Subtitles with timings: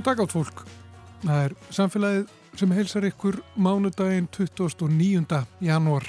[0.00, 0.60] Góðan dag átt fólk.
[1.20, 5.40] Það er samfélagið sem heilsar ykkur mánudaginn 29.
[5.60, 6.06] janúar.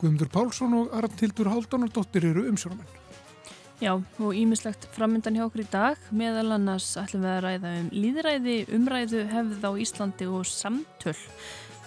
[0.00, 2.88] Guðmundur Pálsson og Arntildur Haldunardóttir eru umsjónumenn.
[3.84, 6.00] Já, og ímislegt framöndan hjá okkur í dag.
[6.16, 11.18] Meðal annars ætlum við að ræða um líðræði, umræðu, hefð á Íslandi og samtöl.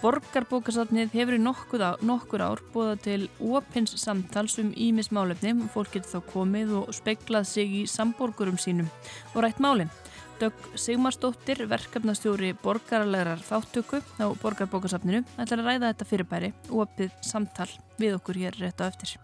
[0.04, 5.56] Borgarbókasatnið hefur í nokkur ár, búða til opins samtals um ímis málefni.
[5.74, 8.94] Fólk getur þá komið og speiklað sig í samborgurum sínum
[9.34, 9.90] og rætt málinn.
[10.38, 17.70] Dögg Sigmarsdóttir, verkefnastjóri borgarlegar þáttöku á Borgarbókasafninu, ætlar að ræða þetta fyrirbæri og opið samtal
[17.98, 19.16] við okkur hér rétt á eftir.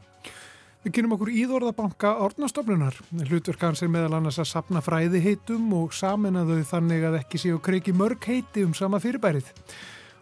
[0.84, 2.98] Við kynum okkur íðorðabanka árnastofnunar.
[3.30, 7.44] Hlutverk hans er meðal annars að sapna fræði heitum og samina þau þannig að ekki
[7.46, 9.54] séu kreiki mörg heiti um sama fyrirbærið.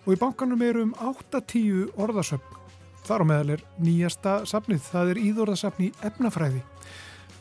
[0.04, 2.60] Og í bankanum eru um 8-10 orðasöfn.
[3.08, 6.62] Þar á meðal er nýjasta safnið, það er íðorðasafn í efnafræði.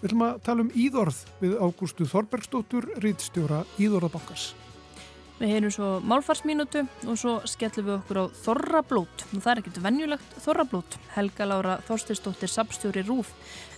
[0.00, 4.54] Við ætlum að tala um Íðorð við Ágústu Þorbergsdóttur, rítstjóra Íðorðabankars.
[5.40, 9.26] Við heyrum svo málfarsmínutu og svo skellum við okkur á Þorrablót.
[9.28, 10.96] Og það er ekkert venjulegt Þorrablót.
[11.12, 13.34] Helga Laura Þorstinsdóttir, sapstjóri Rúf,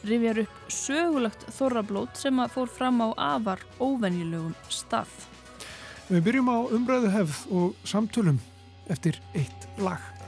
[0.06, 5.10] rifjar upp sögulegt Þorrablót sem að fór fram á afar óvenjulegum stað.
[6.06, 8.42] Við byrjum á umræðu hefð og samtölum
[8.90, 10.21] eftir eitt lag.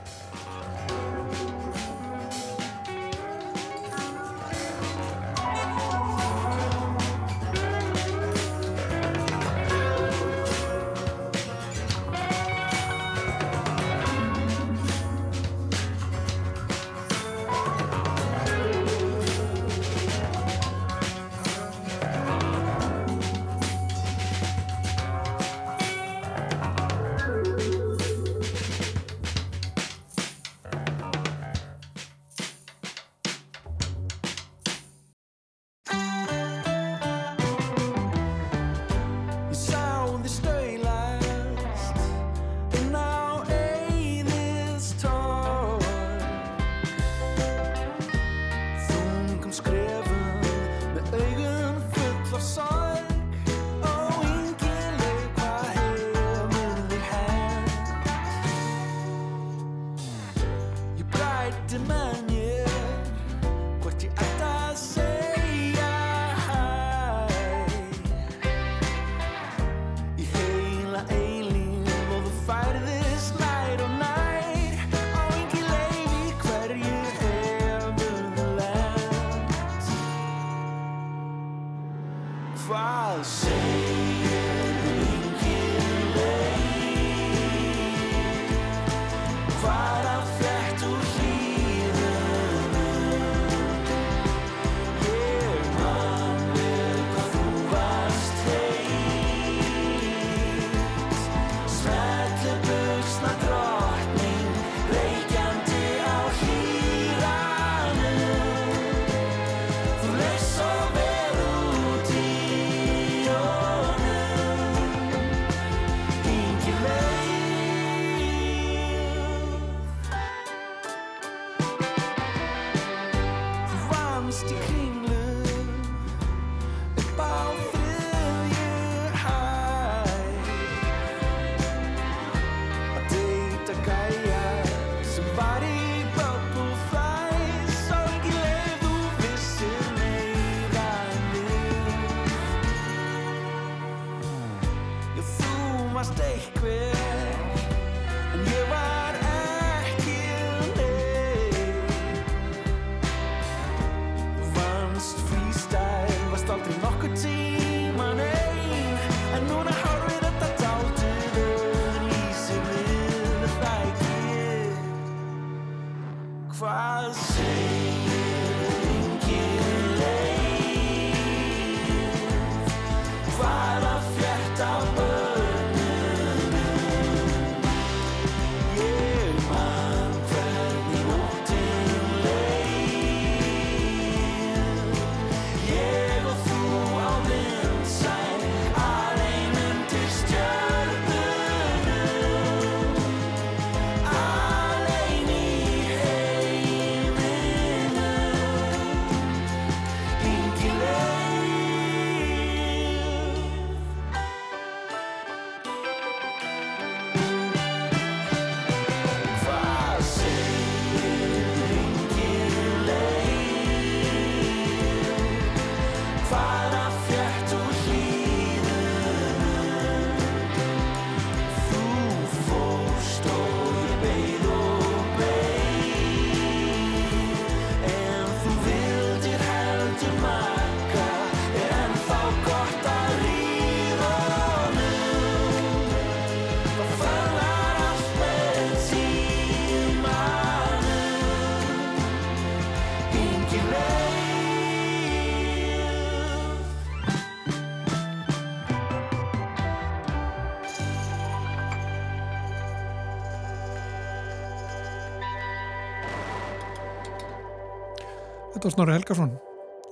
[258.65, 259.33] Var Snorri Helgarsson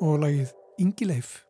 [0.02, 0.50] og lagið
[0.82, 1.44] Ingileif.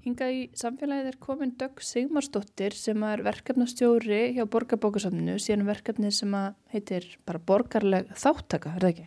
[0.00, 6.32] Hinga í samfélagið er komin Dögg Sigmarsdóttir sem er verkefnastjóri hjá Borgarbókasamninu síðan verkefni sem
[6.72, 9.06] heitir bara borgarleg þáttaka, er það ekki?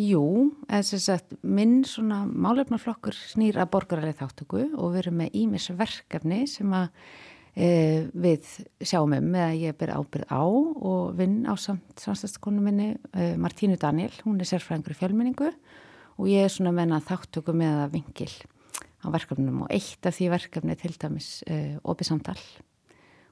[0.00, 0.24] Jú,
[0.72, 5.68] eins og sagt, minn svona málefnarflokkur snýr að borgarleg þáttöku og við erum með ímis
[5.76, 6.88] verkefni sem að
[7.56, 8.46] við
[8.78, 13.76] sjáum um eða ég ber ábyrð á og vinn á samt samstæðskonu minni e, Martínu
[13.80, 18.32] Daniel, hún er sérfræðingur í fjölminningu og ég er svona menna þáttöku með að vingil
[19.02, 22.38] á verkefnum og eitt af því verkefni til dæmis e, opið samtal.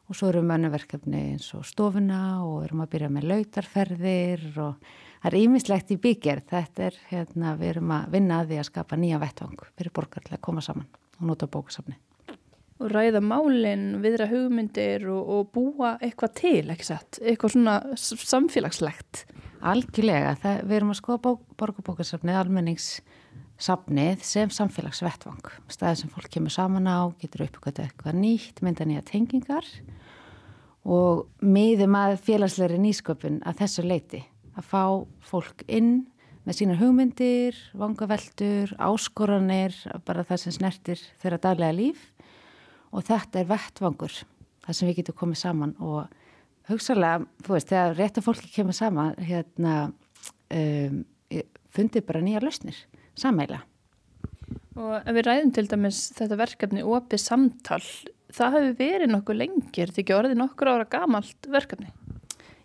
[0.09, 4.45] Og svo erum við önnu verkefni eins og stofuna og erum að byrja með lautarferðir
[4.65, 4.91] og
[5.21, 8.69] það er ímislegt í byggjar þetta er, hérna, við erum að vinna að því að
[8.73, 10.89] skapa nýja vettvang fyrir borgarlega að koma saman
[11.21, 11.99] og nota bókasafni
[12.79, 16.65] og ræða málinn, viðra hugmyndir og, og búa eitthvað til?
[16.71, 19.25] Eitthvað svona samfélagslegt?
[19.67, 25.51] Algjörlega, það, við erum að skoða borgarbókarsafnið, almenningssafnið sem samfélagsvettvang.
[25.75, 29.67] Stæði sem fólk kemur saman á, getur uppgötu eitthvað nýtt, mynda nýja tengingar
[30.89, 34.23] og miðum að félagsleiri nýsköpun að þessu leiti.
[34.59, 34.85] Að fá
[35.27, 36.07] fólk inn
[36.47, 39.75] með sína hugmyndir, vangaveldur, áskoranir,
[40.07, 42.07] bara það sem snertir þeirra daglega líf
[42.93, 44.21] og þetta er vettvangur
[44.65, 45.75] þar sem við getum komið saman.
[45.79, 46.07] Og
[46.69, 49.75] hugsalega, þú veist, þegar rétt að fólki kemur saman hérna
[50.53, 51.03] um,
[51.75, 52.79] fundir bara nýja lausnir
[53.19, 53.63] sammeila
[54.79, 57.81] Og ef við ræðum til dæmis þetta verkefni opið samtal,
[58.35, 61.91] það hefur verið nokkuð lengir, þetta ekki orðið nokkur ára gamalt verkefni?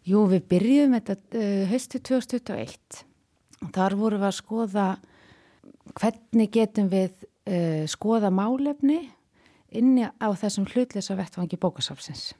[0.06, 3.04] Jú, við byrjum þetta uh, höstu 2021
[3.74, 4.88] þar vorum við að skoða
[5.98, 9.00] hvernig getum við uh, skoða málefni
[9.78, 12.32] inni á þessum hlutleysa vettfangi bókasafsins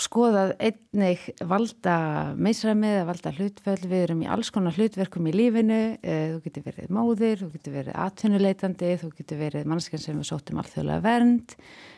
[0.00, 1.94] og skoðað einnig valda
[2.38, 6.94] meisramið valda hlutföll, við erum í alls konar hlutverkum í lífinu, eh, þú getur verið
[6.94, 11.56] móðir, þú getur verið atvinnuleitandi, þú getur verið mannskjarn sem við sótum alþjóðlega vernd,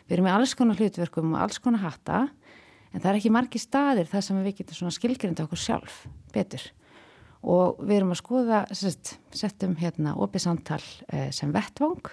[0.09, 2.29] við erum í alls konar hlutverkum og alls konar hatta,
[2.93, 6.65] en það er ekki margi staðir þar sem við getum skilgrinda okkur sjálf betur.
[7.43, 12.11] Og við erum að skoða, sett, settum hérna opið samtal eh, sem vettvang,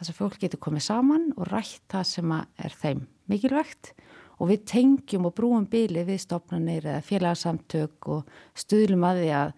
[0.00, 3.92] þar sem fólk getur komið saman og rætt það sem er þeim mikilvægt.
[4.40, 9.50] Og við tengjum og brúum bíli við stopnarnir eða félagsamtök og stuðlum að því að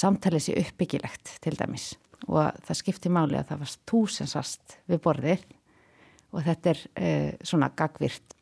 [0.00, 1.88] samtalið sé uppbyggilegt til dæmis.
[2.30, 5.42] Og það skipti máli að það var túsinsast við borðið.
[6.30, 8.36] Og þetta er eh, svona gagvirt.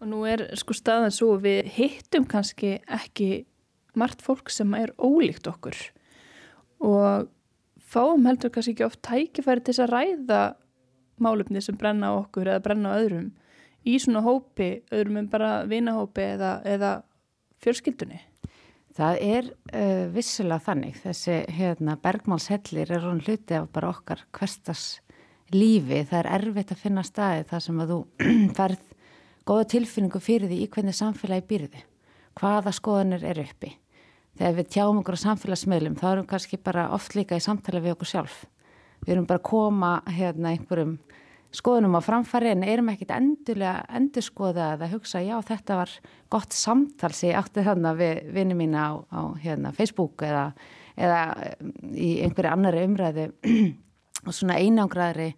[0.00, 3.44] Og nú er sko staðan svo við hittum kannski ekki
[3.94, 5.78] margt fólk sem er ólíkt okkur.
[6.82, 7.30] Og
[7.78, 10.42] fáum heldur kannski ekki oft tækifæri til að ræða
[11.20, 13.30] málefni sem brenna okkur eða brenna öðrum
[13.88, 16.92] í svona hópi, öðrum en bara vinahópi eða, eða
[17.62, 18.20] fjölskyldunni?
[18.92, 20.98] Það er uh, vissulega þannig.
[21.00, 25.00] Þessi hérna, bergmálshellir er hún hluti af bara okkar hverstas
[25.54, 26.02] lífi.
[26.08, 28.00] Það er erfitt að finna staði þar sem að þú
[28.58, 28.82] ferð
[29.48, 31.86] góða tilfinningu fyrir því í hvernig samfélagi býrði.
[32.38, 33.72] Hvaða skoðanir er uppi?
[34.38, 37.82] Þegar við tjáum okkur á samfélagsmiðlum þá erum við kannski bara oft líka í samtala
[37.84, 38.38] við okkur sjálf.
[39.02, 40.96] Við erum bara að koma hérna einhverjum
[41.52, 45.94] skoðunum á framfæri en erum ekkit endurlega endur skoða að hugsa já þetta var
[46.32, 50.46] gott samtal sem ég átti þannig við vinni mína á, á hérna, Facebook eða,
[50.96, 51.20] eða
[51.92, 53.26] í einhverju annari umræði
[54.26, 55.32] og svona einangraðri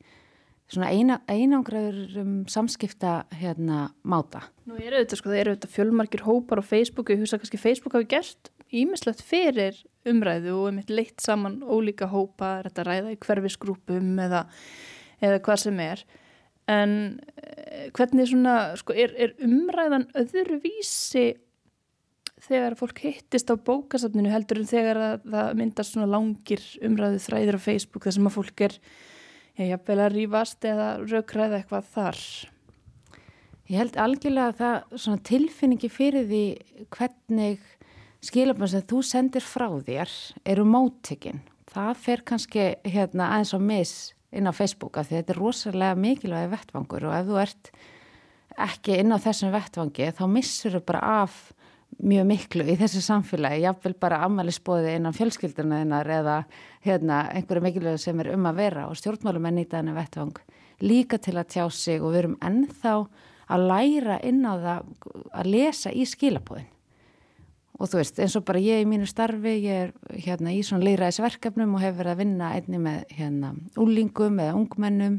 [0.71, 4.47] svona eina, einangraður um samskipta hérna máta.
[4.69, 7.97] Nú eru þetta sko, það eru þetta fjölmarkir hópar á Facebook, ég hugsa kannski Facebook
[7.99, 9.77] hafi gert ímislegt fyrir
[10.09, 14.45] umræðu og er mitt leitt saman ólíka hópa, þetta ræða í hverfisgrúpum eða
[15.25, 16.05] eða hvað sem er.
[16.71, 16.93] En
[17.37, 21.27] eh, hvernig svona sko, er, er umræðan öðru vísi
[22.45, 27.61] þegar fólk hittist á bókasafninu heldur en þegar það, það myndast svona langir umræðu þræðir
[27.61, 28.75] á Facebook þar sem að fólk er
[29.61, 32.21] já, vel að rýfast eða raukræða eitthvað þar?
[33.65, 36.43] Ég held algjörlega að það svona tilfinningi fyrir því
[36.93, 37.63] hvernig
[38.25, 40.13] skilabans að þú sendir frá þér
[40.49, 41.43] eru móttekinn
[41.75, 43.95] það fer kannski hérna aðeins á mis
[44.35, 47.71] inn á Facebook af því þetta er rosalega mikilvægi vettvangur og ef þú ert
[48.65, 51.39] ekki inn á þessum vettvangi þá missur þau bara af
[52.03, 56.39] mjög miklu í þessu samfélagi, jáfnvel bara ammælisbóði innan fjölskylduna þinnar eða
[56.83, 60.41] hérna, einhverju mikilvægi sem er um að vera og stjórnmálum er nýtað henni vettvang
[60.83, 62.95] líka til að tjá sig og við erum ennþá
[63.55, 64.89] að læra inn á það
[65.31, 66.71] að lesa í skilabóðin
[67.75, 70.87] og þú veist, eins og bara ég í mínu starfi ég er hérna í svona
[70.87, 75.19] leiraðisverkefnum og hefur verið að vinna einni með hérna úlingum eða ungmennum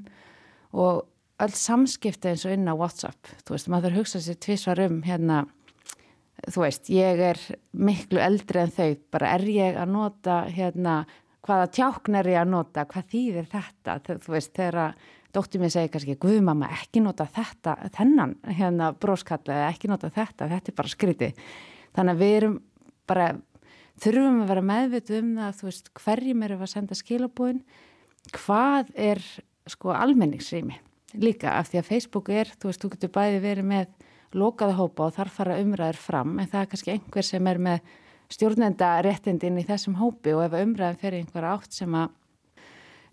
[0.75, 1.03] og
[1.43, 5.43] öll samskipti eins og inn á WhatsApp, þú veist, maður hugsa sér tvísvar um hérna
[6.51, 8.95] þú veist, ég er miklu eldri en þau.
[9.13, 11.03] Bara er ég að nota hérna
[11.45, 14.97] hvaða tjákn er ég að nota, hvað þýðir þetta, þú veist, þegar
[15.35, 20.49] dóttir mér segir kannski, guð mamma, ekki nota þetta, þennan, hérna bróskalla, ekki nota þetta,
[20.51, 21.31] þetta er bara skríti.
[21.95, 22.55] Þannig að við erum
[23.09, 23.27] bara,
[24.03, 27.61] þurfum að vera meðvituð um það, þú veist, hverjum við að senda skilabúin,
[28.35, 29.21] hvað er
[29.69, 30.81] sko almenningsrými
[31.21, 33.93] líka, af því að Facebook er, þú veist, þú getur bæði verið með
[34.35, 37.93] lokaða hópa og þar fara umræður fram, en það er kannski einhver sem er með
[38.33, 42.09] stjórnenda réttindin í þessum hópi og ef umræðin fer í einhverja átt sem að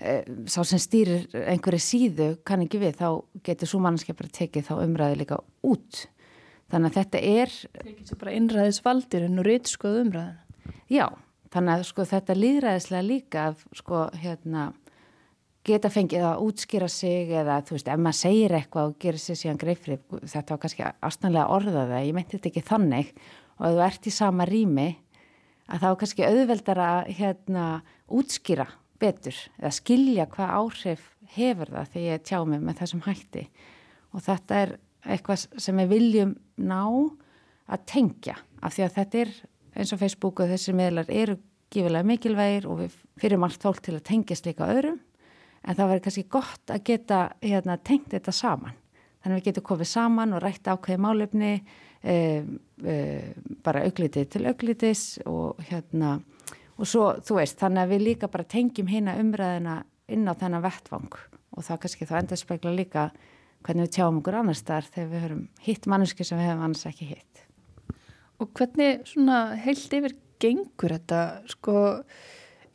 [0.01, 0.15] e,
[0.51, 4.75] sá sem stýrir einhverju síðu kann ekki við, þá getur svo mannskja bara tekið þá
[4.81, 6.07] umræði líka út
[6.73, 11.07] þannig að þetta er Það er ekki svo bara innræðisvaldirinn og reytskoð umræðin Já,
[11.53, 14.71] þannig að sko þetta líðræðislega líka að sko hérna
[15.67, 19.39] geta fengið að útskýra sig eða þú veist, ef maður segir eitthvað og gerir sér
[19.39, 23.13] síðan greifrið, þetta var kannski aðstæðanlega orðaða, ég meinti þetta ekki þannig
[23.59, 24.89] og ef þú ert í sama rými
[25.71, 27.67] að þá kannski auðveldar að hérna,
[28.11, 28.67] útskýra
[29.03, 33.45] betur eða skilja hvað áhrif hefur það þegar ég tjá mig með þessum hætti.
[34.13, 34.75] Og þetta er
[35.07, 36.83] eitthvað sem við viljum ná
[37.73, 39.33] að tengja af því að þetta er
[39.73, 41.39] eins og Facebook og þessi meðlar eru
[41.73, 45.01] gifilega mikilvægir og við fyrir margt fólk til að tengjast líka öðrum
[45.63, 48.77] en það verður kannski gott að geta hérna, tengt þetta saman.
[49.23, 51.53] Þannig að við getum komið saman og rætt ákveði málefni
[52.03, 52.15] e,
[52.83, 52.97] e,
[53.63, 56.17] bara auglitið til auglitis og hérna
[56.77, 59.77] og svo þú veist þannig að við líka bara tengjum hérna umræðina
[60.13, 61.15] inn á þennan vettvang
[61.53, 63.07] og það kannski þá endur spekla líka
[63.67, 66.87] hvernig við tjáum okkur annars þar þegar við höfum hitt manneski sem við hefum annars
[66.91, 67.43] ekki hitt.
[68.43, 71.77] Og hvernig svona heilt yfir gengur þetta sko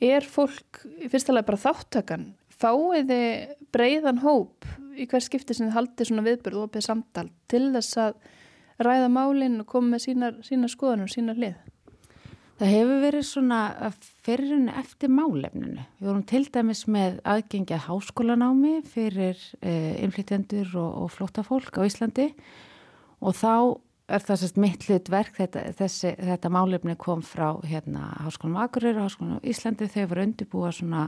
[0.04, 2.28] er fólk í fyrstalega bara þáttakan
[2.58, 3.22] fáiði
[3.74, 4.68] breyðan hóp
[4.98, 8.16] í hver skipti sem þið haldið svona viðbörð og opið samtal til þess að
[8.82, 11.58] ræða málinn og koma með sínar, sínar skoðanur og sínar lið?
[12.58, 13.58] Það hefur verið svona
[14.26, 15.84] fyrirunni eftir málefninu.
[16.00, 21.86] Við vorum til dæmis með aðgengjað háskólanámi fyrir eh, innflytjendur og, og flóta fólk á
[21.86, 22.32] Íslandi.
[23.22, 23.78] Og þá
[24.10, 29.12] er það sérst mitt hlutverk, þetta, þessi, þetta málefni kom frá hérna, Háskólanum Akureyri og
[29.12, 29.92] Háskólanum Íslandi.
[29.94, 31.08] Þegar voru undirbúa svona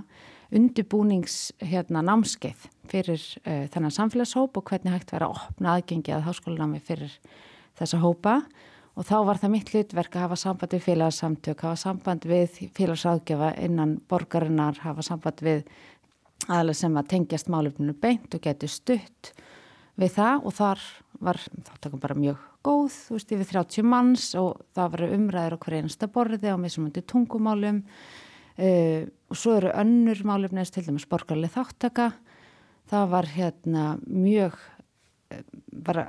[0.54, 6.28] undirbúnings hérna, námskeið fyrir uh, þennan samfélagshóp og hvernig hægt verið að opna aðgengi að
[6.30, 7.18] háskólanámi fyrir
[7.80, 8.42] þessa hópa.
[8.44, 13.54] og þá var það mitt hlutverk að hafa samband við félagsamtök, hafa samband við félagsráðgjafa
[13.64, 15.64] innan borgarinnar, hafa samband við
[16.48, 19.34] aðalega sem að tengjast málefninu beint og getur stutt
[20.00, 20.46] við það.
[20.46, 20.86] Og þar
[21.20, 25.84] var þáttakum bara mjög góð, þú veist, yfir 30 manns og það var umræður hverja
[25.84, 27.84] einasta borði á mismundi tungumálum.
[28.60, 32.10] Uh, og svo eru önnur málefni til dæmis borgarlega þáttaka
[32.90, 34.58] það var hérna mjög
[35.86, 36.06] bara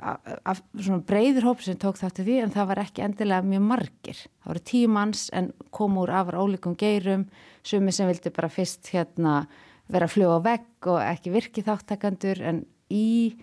[0.48, 4.22] af, svona breyður hóp sem tók þátti því en það var ekki endilega mjög margir.
[4.40, 7.26] Það voru tíu manns en kom úr afar ólíkum geirum
[7.66, 9.44] sumi sem vildi bara fyrst hérna
[9.90, 13.36] vera að fljóa vegg og ekki virki þáttakandur en í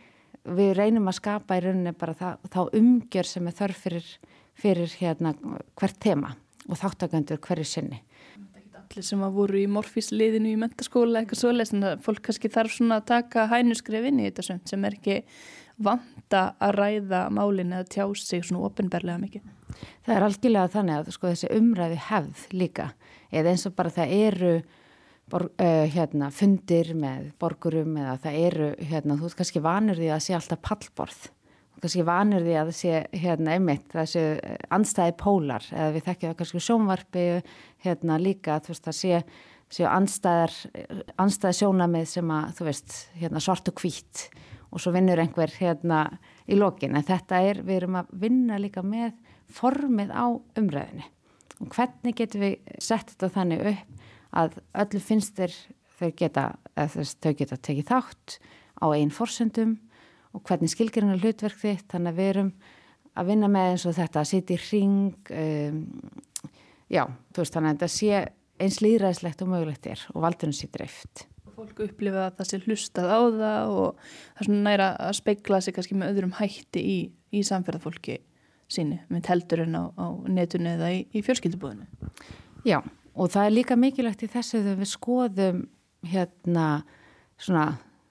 [0.48, 4.12] við reynum að skapa í rauninni bara það, þá umgjör sem er þörf fyrir,
[4.58, 5.34] fyrir hérna
[5.78, 6.36] hvert tema
[6.68, 8.02] og þáttakandur hverju sinni.
[8.78, 13.02] Allir sem að voru í morfísliðinu í mentaskóla eitthvað svoleiðs en fólk kannski þarf svona
[13.02, 15.18] að taka hænuskref inn í þetta sem er ekki
[15.84, 19.54] vanta að ræða málinn eða tjá sig svona ofinberlega mikið.
[20.06, 22.90] Það er algjörlega þannig að sko, þessi umræði hefð líka
[23.32, 24.54] eða eins og bara það eru
[25.30, 30.14] bor, uh, hérna, fundir með borgurum eða það eru, hérna, þú veist kannski vanur því
[30.16, 31.28] að sé alltaf pallborð
[31.82, 34.24] kannski vanur því að sé hérna einmitt þessu
[34.74, 37.26] anstæði pólar eða við þekkjum það kannski sjónvarpi
[37.86, 39.20] hérna líka þú veist það sé,
[39.78, 40.56] sé anstæðar
[41.22, 44.24] anstæði sjónamið sem að þú veist hérna svart og hvít
[44.72, 46.04] og svo vinnur einhver hérna
[46.48, 46.96] í lokin.
[46.98, 49.14] En þetta er, við erum að vinna líka með
[49.54, 50.26] formið á
[50.60, 51.08] umræðinu
[51.58, 54.04] og hvernig getum við sett þetta þannig upp
[54.38, 55.54] að öllu finnst þér
[55.98, 56.44] þau geta,
[56.76, 58.36] þau geta tekið þátt
[58.78, 59.78] á einn forsöndum
[60.36, 61.88] og hvernig skilgjörn er hlutverk þitt.
[61.90, 62.52] Þannig að við erum
[63.18, 65.80] að vinna með eins og þetta að sitja í ring um,
[66.94, 68.22] já, þú veist þannig að þetta sé
[68.58, 71.26] eins líðræðislegt og mögulegt er og valdunum sé dreift
[71.58, 75.60] fólk upplifa að það sé hlustað á það og það er svona næra að speikla
[75.66, 76.98] sig kannski með öðrum hætti í,
[77.34, 78.20] í samferðarfólki
[78.70, 81.88] síni með heldurinn á, á netunni eða í, í fjörskildubúðinu.
[82.68, 82.82] Já
[83.18, 85.62] og það er líka mikilvægt í þessu þegar við skoðum
[86.06, 86.68] hérna
[87.42, 87.66] svona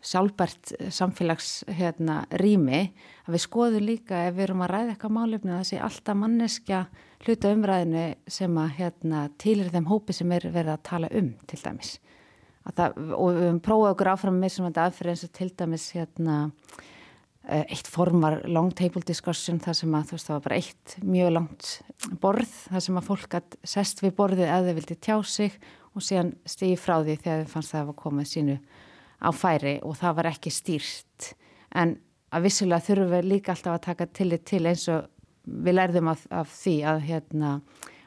[0.07, 2.81] sjálfbært samfélags hérna rými
[3.26, 6.19] að við skoðum líka ef við erum að ræða eitthvað málefni að það sé alltaf
[6.19, 6.83] manneskja
[7.26, 8.05] hluta umræðinu
[8.38, 11.97] sem að hérna týlir þeim hópi sem er verið að tala um til dæmis
[12.75, 15.87] það, og við höfum prófað okkur áfram með sem þetta aðferð eins og til dæmis
[15.94, 16.37] hérna,
[17.46, 20.61] eh, eitt form var long table discussion þar sem að þú veist það var bara
[20.61, 21.73] eitt mjög langt
[22.20, 25.61] borð þar sem að fólk að sest við borðið að þau vildi tjá sig
[25.94, 28.58] og síðan stigi frá því þegar þið fannst það að koma sínu
[29.16, 31.32] á færi og það var ekki stýrt.
[31.73, 31.96] En
[32.35, 35.06] að vissulega þurfum við líka alltaf að taka tillit til eins og
[35.46, 37.52] við lærðum af, af því að, hérna,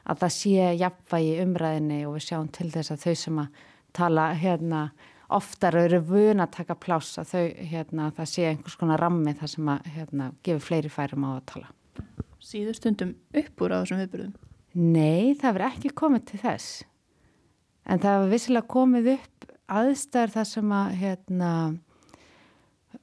[0.04, 3.60] að það sé jafnvægi umræðinni og við sjáum til þess að þau sem að
[3.96, 4.90] tala hérna,
[5.30, 9.52] oftar eru vun að taka pláss að þau, hérna, það sé einhvers konar rammi þar
[9.54, 11.72] sem að hérna, gefur fleiri færum á að tala.
[12.40, 14.38] Síður stundum upp úr á þessum viðbyrðum?
[14.80, 16.70] Nei, það verður ekki komið til þess
[17.90, 19.46] en það hefur vissilega komið upp
[19.80, 21.50] aðstæður þar sem að hérna,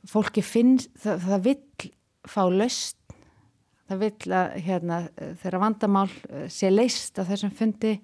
[0.07, 1.91] fólki finnst, það, það vill
[2.27, 2.97] fá löst,
[3.87, 5.01] það vill að hérna,
[5.41, 7.95] þeirra vandamál eh, sé leist á þessum fundi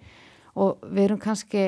[0.60, 1.66] og við erum kannski,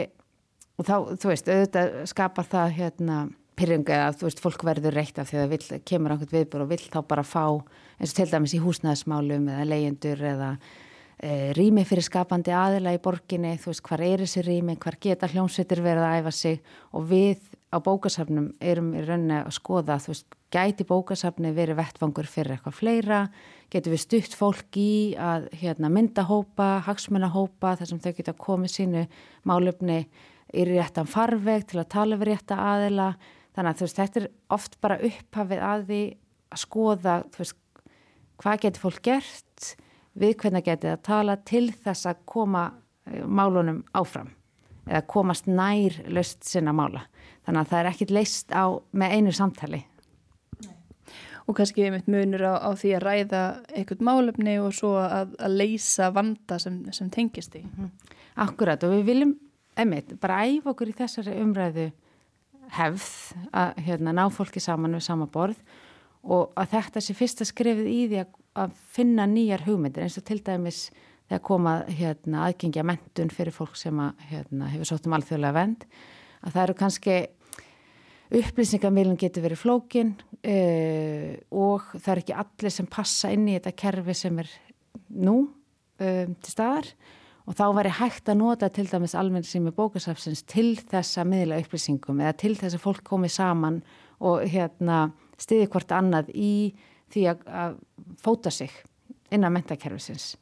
[0.76, 3.20] og þá, þú veist, auðvitað skapar það hérna
[3.56, 6.72] pyrringu eða þú veist, fólk verður reitt af því að vill, kemur einhvern viðbúr og
[6.74, 7.46] vill þá bara fá
[8.00, 10.50] eins og til dæmis í húsnæðismálum eða leyendur eða
[11.16, 15.32] e, rými fyrir skapandi aðila í borginni, þú veist, hvar er þessi rými, hvar geta
[15.32, 16.60] hljómsveitir verið að æfa sig?
[16.92, 22.28] Og við á bókasafnum erum í rauninni að skoða, þú veist, gæti bókasafni verið vettfangur
[22.30, 23.24] fyrir eitthvað fleira,
[23.72, 29.04] getur við stutt fólk í að hérna, myndahópa, hagsmunahópa, þar sem þau geta komið sínu
[29.48, 30.06] málöfni
[30.56, 33.10] í réttan farveg til að tala við rétta aðila,
[33.56, 36.02] þannig að þú veist, þetta er oft bara upphafið að því
[36.56, 37.60] að skoða, veist,
[38.41, 39.76] hvað getur fólk gert,
[40.15, 44.32] við hvernig getur það að tala til þess að koma eh, málunum áfram
[44.86, 47.08] eða komast nær löst sinna mála.
[47.46, 49.82] Þannig að það er ekkit leist á með einu samtali.
[51.46, 55.58] Og kannski einmitt munur á, á því að ræða eitthvað málefni og svo að, að
[55.60, 57.62] leysa vanda sem, sem tengist í.
[57.62, 57.91] -hmm.
[58.46, 59.36] Akkurat og við viljum
[59.80, 61.90] einmitt bara æfa okkur í þessari umræðu
[62.76, 63.10] hefð
[63.54, 65.60] að hérna, ná fólki saman við sama borð
[66.26, 70.26] og að þetta sé fyrsta skrifið í því að, að finna nýjar hugmyndir eins og
[70.26, 70.88] til dæmis
[71.26, 75.86] þegar koma hérna, aðgengja mentun fyrir fólk sem að, hérna, hefur sótt um alþjóðlega vend
[76.46, 77.18] að það eru kannski
[78.36, 83.76] upplýsingamilin getur verið flókin uh, og það er ekki allir sem passa inn í þetta
[83.78, 84.50] kerfi sem er
[85.14, 86.90] nú um, til staðar
[87.46, 91.32] og þá væri hægt að nota til dæmis almennt sem er bókasafsins til þess að
[91.34, 93.82] miðla upplýsingum eða til þess að fólk komi saman
[94.20, 96.74] og hérna stiði hvort annað í
[97.14, 97.78] því að, að
[98.24, 98.74] fóta sig
[99.34, 100.36] innan mentakerfisins.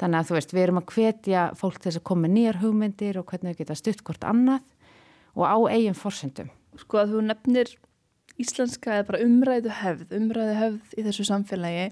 [0.00, 3.28] Þannig að þú veist, við erum að hvetja fólk þess að koma nýjar hugmyndir og
[3.28, 4.64] hvernig við geta stutt hvort annað
[5.36, 7.72] og á eigin forsendum sko að þú nefnir
[8.40, 11.90] íslenska eða bara umræðu hefð, umræðu hefð í þessu samfélagi,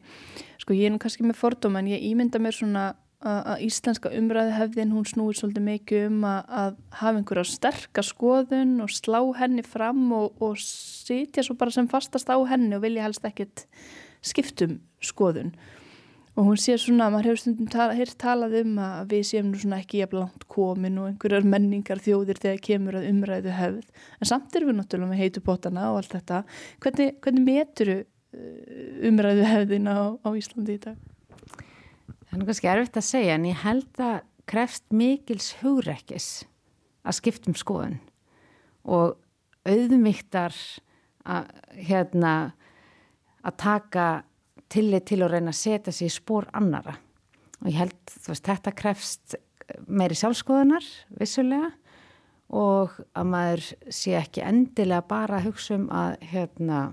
[0.63, 2.85] sko ég er nú kannski með fordóma en ég ímynda mér svona
[3.19, 8.77] að íslenska umræðu hefðin hún snúir svolítið mikið um að, að hafa einhverja sterkar skoðun
[8.85, 13.09] og slá henni fram og, og sitja svo bara sem fastast á henni og vilja
[13.09, 13.65] helst ekkit
[14.23, 15.51] skiptum skoðun.
[16.39, 19.81] Og hún sé svona, maður hefur stundum tala, talað um að við séum nú svona
[19.83, 24.55] ekki jafn langt komin og einhverjar menningar þjóðir þegar kemur að umræðu hefð en samt
[24.55, 26.45] erum við náttúrulega með heitu bótana og allt þetta.
[26.85, 31.18] Hvernig, hvernig meturu uh, umræðu hefðin á, á Íslandi í dag?
[32.39, 36.29] Það er kannski erfitt að segja en ég held að krefst mikils hugrekkis
[37.03, 37.97] að skiptum skoðun
[38.87, 39.17] og
[39.67, 40.55] auðmygtar
[41.27, 41.49] að
[41.89, 42.35] hérna
[43.43, 44.07] að taka
[44.71, 46.95] tillit til að reyna að setja sér í spór annara
[47.59, 49.39] og ég held veist, þetta krefst
[49.91, 50.87] meiri sjálfskoðunar
[51.19, 51.73] vissulega
[52.55, 56.85] og að maður sé ekki endilega bara að hugsa um að hérna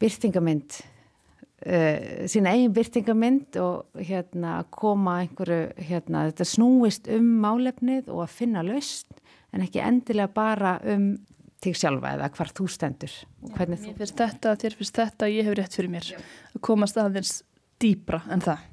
[0.00, 0.80] byrtingamind
[1.66, 8.24] uh, sína eigin byrtingamind og hérna að koma einhverju hérna þetta snúist um málefnið og
[8.26, 9.10] að finna laust
[9.54, 11.12] en ekki endilega bara um
[11.62, 13.90] þig sjálfa eða hvar þú stendur og hvernig þú...
[13.90, 16.18] Mér finnst þetta, þér finnst þetta, ég hef rétt fyrir mér Já.
[16.54, 17.38] að komast aðeins
[17.82, 18.66] dýbra en það.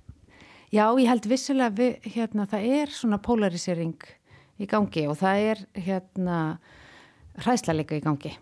[0.74, 4.08] Já, ég held vissilega við, hérna, það er svona polarisering
[4.60, 6.40] í gangi og það er hérna
[7.46, 8.34] hræslarleika í gangi.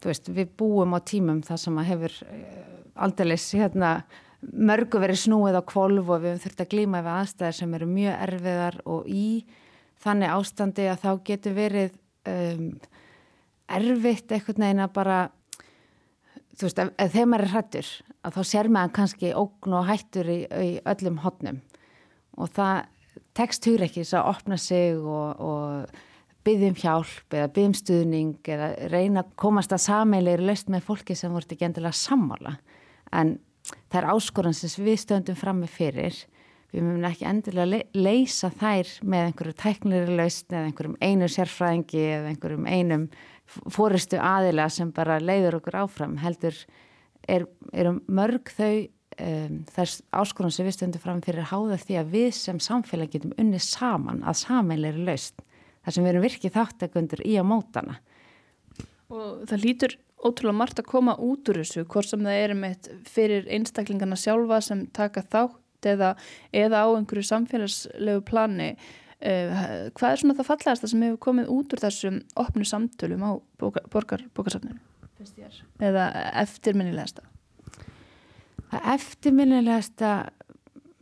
[0.00, 2.60] Þú veist, við búum á tímum það sem að hefur eh,
[3.00, 3.94] aldeilis hérna
[4.40, 8.22] mörgu verið snúið á kvolv og við þurfum að glíma við aðstæðar sem eru mjög
[8.26, 9.26] erfiðar og í
[10.00, 11.98] þannig ástandi að þá getur verið
[12.30, 12.70] um,
[13.70, 15.18] erfitt eitthvað neina bara
[16.56, 20.30] þú veist, ef, ef þeim er hrættur að þá sér maður kannski ógn og hættur
[20.32, 21.60] í, í öllum hotnum
[22.40, 22.86] og það
[23.36, 26.00] tekst hugur ekki þess að opna sig og, og
[26.46, 31.32] byggjum hjálp eða byggjum stuðning eða reyna að komast að sameilegir löst með fólki sem
[31.32, 32.56] voru ekki endilega sammála
[33.12, 33.38] en
[33.90, 36.20] það er áskoran sem við stöndum fram með fyrir.
[36.70, 42.30] Við mögum ekki endilega leysa þær með einhverju tæknilegri lausn eða einhverjum einu sérfræðingi eða
[42.30, 43.08] einhverjum einum
[43.50, 46.14] fóristu aðila sem bara leiður okkur áfram.
[46.22, 46.54] Heldur
[47.26, 48.86] er, er mörg þau
[49.18, 53.34] um, þess áskonum sem við stöndum fram fyrir háða því að við sem samfélag getum
[53.40, 55.42] unni saman að sameilir laust
[55.82, 57.98] þar sem við erum virkið þáttakundur í að mótana.
[59.10, 62.90] Og það lítur ótrúlega margt að koma út úr þessu, hvort sem það er með
[63.08, 66.14] fyrir einstaklingarna sjálfa sem taka þátt eða,
[66.52, 68.74] eða á einhverju samfélagslegu plani.
[69.20, 73.30] Uh, hvað er svona það fallegasta sem hefur komið út úr þessum opnu samtölum á
[73.60, 74.80] borgarbókarsafninu?
[75.84, 76.06] Eða
[76.40, 77.26] eftirminnilegasta?
[78.94, 80.14] Eftirminnilegasta,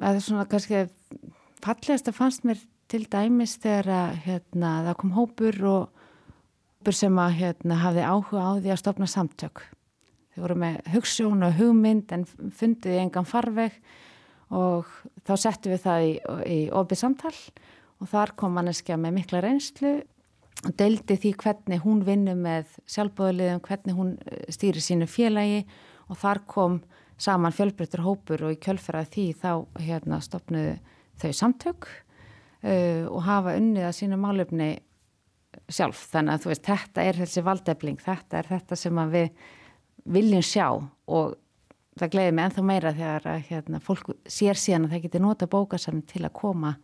[0.00, 0.88] eða svona kannski
[1.62, 2.58] fallegasta fannst mér
[2.90, 5.97] til dæmis þegar að, hérna, það kom hópur og
[6.94, 9.62] sem að hérna, hafði áhuga á því að stopna samtök.
[10.34, 13.74] Þau voru með hugssjón og hugmynd en fundið í engan farveg
[14.54, 14.86] og
[15.26, 16.12] þá settum við það í,
[16.46, 17.34] í ofið samtal
[17.98, 19.92] og þar kom manneskja með mikla reynslu
[20.64, 25.64] og deildi því hvernig hún vinnur með sjálfbóðliðum, hvernig hún eh, stýri sínu félagi
[26.08, 26.80] og þar kom
[27.18, 30.76] saman fjölbreyttur hópur og í kjölfærað því þá hérna, stopnuðu
[31.18, 31.88] þau samtök
[32.62, 34.68] uh, og hafa unnið að sína málefni
[35.68, 36.04] sjálf.
[36.12, 39.30] Þannig að þú veist, þetta er þessi valdefling, þetta er þetta sem við
[40.08, 41.36] viljum sjá og
[41.98, 45.48] það gleði mig enþá meira þegar að hérna, fólk sér síðan að það getur nota
[45.50, 46.74] bókasafn til að koma,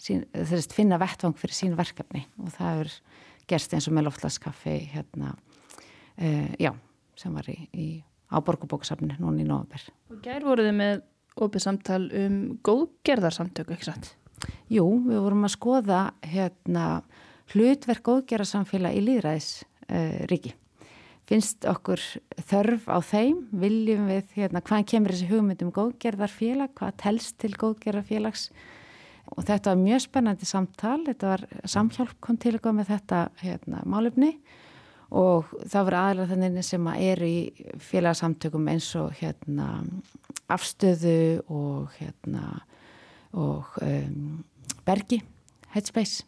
[0.00, 2.96] sín, þess, finna vettvang fyrir sín verkefni og það er
[3.50, 5.34] gerst eins og með loftlaskaffi hérna,
[6.18, 6.72] uh, já,
[7.20, 7.88] sem var í, í,
[8.32, 9.86] á borgubókasafni núna í nógumver.
[10.12, 11.04] Og gær voruði með
[11.44, 14.14] opið samtal um góðgerðarsamtöku, ekki satt?
[14.72, 16.86] Jú, við vorum að skoða hérna,
[17.52, 19.48] hlutverk góðgerðarsamfélag í líðræðis
[19.88, 20.54] uh, ríki.
[21.24, 22.00] Finnst okkur
[22.50, 28.50] þörf á þeim, viljum við hérna, hvaðan kemur þessi hugmyndum góðgerðarfélag, hvað telst til góðgerðarfélags?
[29.32, 33.22] Og þetta var mjög spennandi samtal, þetta var samhjálp kom til að koma með þetta
[33.40, 34.34] hérna, málefni.
[35.14, 37.40] Og það voru aðlæða þannig sem að eru í
[37.88, 39.68] félagsamtökum eins og hérna
[40.52, 42.44] afstöðu og, hérna,
[43.32, 44.44] og um,
[44.84, 45.22] bergi,
[45.72, 46.26] headspace.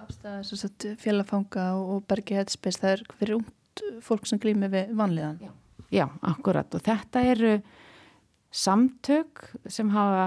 [0.00, 5.38] Afstæða félagfanga og bergi headspace, það er fyrir umt fólk sem glými við vanliðan.
[5.40, 5.52] Já.
[5.90, 7.54] Já, akkurat og þetta eru
[8.54, 10.26] samtök sem hafa,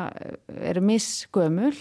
[0.51, 1.75] eru missgömul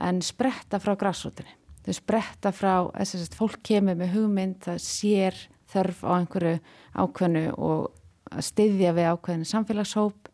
[0.00, 1.52] en spretta frá græsótinni.
[1.82, 5.40] Þau spretta frá, þess að fólk kemur með hugmynd, það sér
[5.72, 6.58] þörf á einhverju
[6.94, 7.88] ákveðnu og
[8.32, 10.30] að styðja við ákveðinu samfélagshóp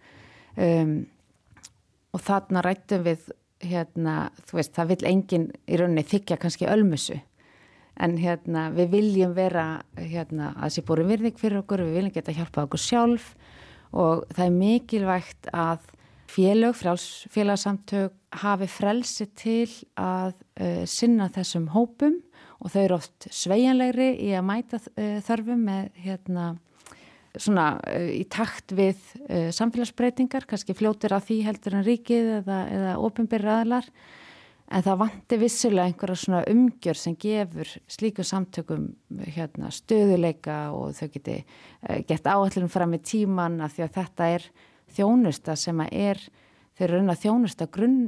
[0.60, 0.94] um,
[2.14, 3.30] og þarna rættum við
[3.64, 7.18] hérna, þú veist, það vil enginn í rauninni þykja kannski ölmusu.
[7.98, 9.66] En hérna, við viljum vera
[9.98, 13.32] hérna, að sé búin virðing fyrir okkur við viljum geta hjálpað okkur sjálf
[13.90, 15.88] og það er mikilvægt að
[16.28, 16.76] félög,
[17.32, 22.20] félagsamtök hafi frelsi til að uh, sinna þessum hópum
[22.60, 26.48] og þau eru oft sveianlegri í að mæta uh, þörfum með hérna
[27.36, 32.62] svona uh, í takt við uh, samfélagsbreytingar, kannski fljótir að því heldur en ríkið eða,
[32.74, 33.90] eða ofinbyrri aðlar,
[34.68, 38.90] en það vanti vissilega einhverja svona umgjör sem gefur slíku samtökum
[39.32, 44.32] hérna, stöðuleika og þau geti uh, gett áallin fram í tíman af því að þetta
[44.36, 44.48] er
[44.96, 46.24] þjónusta sem að er,
[46.76, 48.00] þau eru raun að þjónusta grunn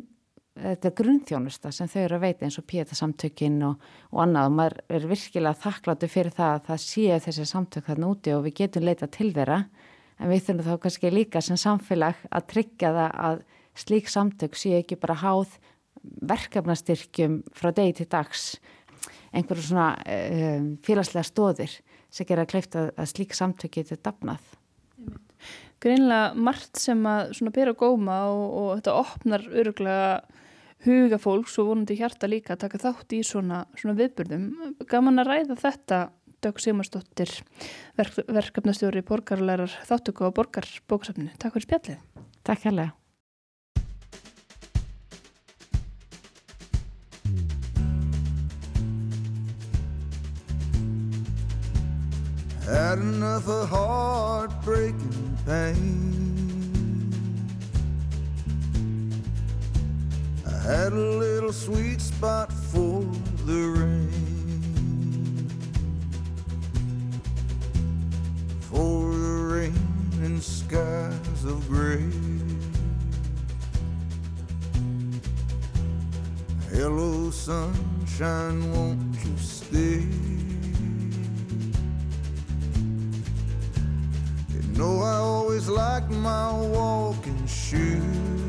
[0.61, 4.49] þetta grunnþjónusta sem þau eru að veita eins og píetasamtökin og, og annað.
[4.51, 8.45] Og maður er virkilega þakkláttu fyrir það að það sé þessi samtök þarna úti og
[8.47, 9.63] við getum leita til þeirra.
[10.21, 13.43] En við þurfum þá kannski líka sem samfélag að tryggja það að
[13.81, 15.57] slík samtök sé ekki bara háð
[16.31, 18.45] verkefnastyrkjum frá degi til dags.
[19.33, 21.77] Einhverju svona um, félagslega stóðir
[22.11, 24.43] sem kleift að, að slík samtök getur dafnað.
[25.81, 30.11] Greinlega margt sem að svona byrja góma og, og þetta opnar öruglega
[30.85, 34.47] huga fólks og vonandi hjarta líka að taka þátt í svona, svona viðbyrðum.
[34.89, 36.01] Gaman að ræða þetta
[36.41, 37.29] Dögg Simarsdóttir,
[38.01, 41.35] verk, verkefnastjóri borgarlærar þáttöku á borgarbóksafninu.
[41.37, 42.01] Takk fyrir spjallið.
[42.49, 42.97] Takk hérlega.
[52.71, 56.30] Had enough of heartbreaking pain
[60.71, 63.03] had a little sweet spot for
[63.45, 65.49] the rain.
[68.71, 69.75] For the rain
[70.23, 72.09] and skies of gray.
[76.71, 80.07] Hello, sunshine, won't you stay?
[84.55, 88.40] You know I always liked my walking shoes.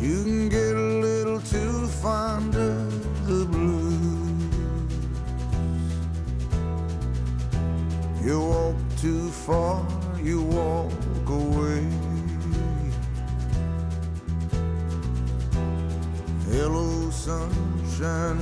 [0.00, 3.98] you can get a little too fond of the blues.
[8.24, 9.84] You walk too far,
[10.22, 11.84] you walk away.
[16.50, 18.38] Hello, sunshine,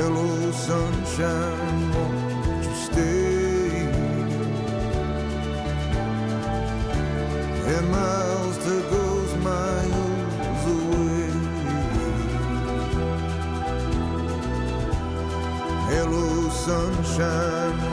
[0.00, 3.86] Hello, sunshine, won't you stay?
[7.74, 11.30] And miles to goes miles away.
[15.90, 17.87] Hello, sunshine,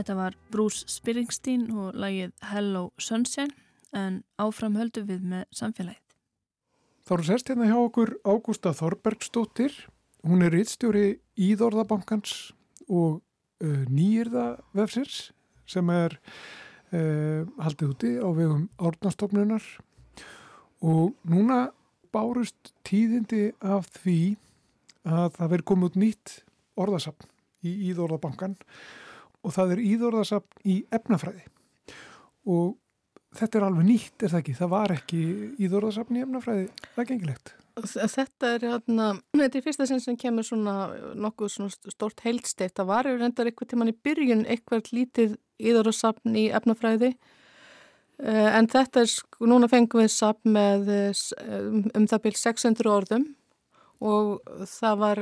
[0.00, 3.52] Þetta var Bruce Springsteen og lagið Hello Sunshine
[3.96, 6.09] en áfram höldum við með samfélagið.
[7.10, 9.72] Þá eru sérst hérna hjá okkur Ágústa Þorbergsdóttir.
[10.22, 12.52] Hún er rittstjóri Íðorðabankans
[12.86, 14.44] og uh, nýjirða
[14.78, 15.32] vefsins
[15.66, 16.14] sem er
[16.94, 19.66] uh, haldið úti á vegum árnastofnunar
[20.86, 21.58] og núna
[22.14, 24.20] bárust tíðindi af því
[25.02, 26.36] að það veri komið út nýtt
[26.78, 27.26] orðasapn
[27.66, 28.54] í Íðorðabankan
[29.42, 31.42] og það er Íðorðasapn í efnafræði
[32.46, 32.76] og
[33.38, 34.58] þetta er alveg nýtt, er það ekki?
[34.58, 35.22] Það var ekki
[35.66, 37.52] Íðorðasapn í efnafræði, það er gengilegt.
[37.80, 40.74] Þetta er hérna, þetta er fyrsta sinn sem kemur svona
[41.16, 42.76] nokkuð svona stort heildsteift.
[42.76, 47.14] Það var yfir endar eitthvað tíman í byrjun eitthvað lítið íðarasapn í efnafræði
[48.20, 49.12] en þetta er,
[49.48, 50.90] núna fengum við sapn með
[51.96, 53.28] um það byrj 600 orðum
[54.00, 55.20] og það var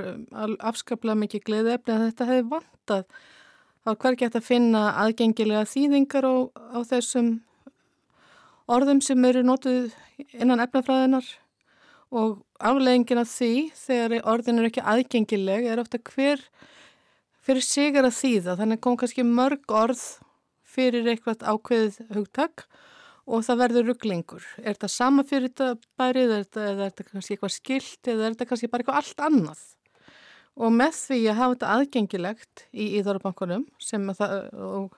[0.70, 3.04] afskaplega mikið gleðefni að þetta hefði vantað.
[3.82, 6.34] Það var hvergi hægt að finna aðgengilega þýðingar á,
[6.74, 7.30] á þessum
[8.68, 9.92] orðum sem eru nótuð
[10.36, 11.28] innan efnafræðinar
[12.08, 16.42] og afleggingin af því þegar orðin eru ekki aðgengileg er ofta hver
[17.44, 20.02] fyrir sigar að þýða þannig kom kannski mörg orð
[20.68, 22.66] fyrir eitthvað ákveðið hugtak
[23.28, 24.44] og það verður rugglingur.
[24.62, 28.48] Er þetta sama fyrir þetta bærið eða er þetta kannski eitthvað skilt eða er þetta
[28.52, 29.64] kannski bara eitthvað allt annað?
[30.58, 34.96] Og með því að hafa þetta aðgengilegt í Íðorbankunum sem það, og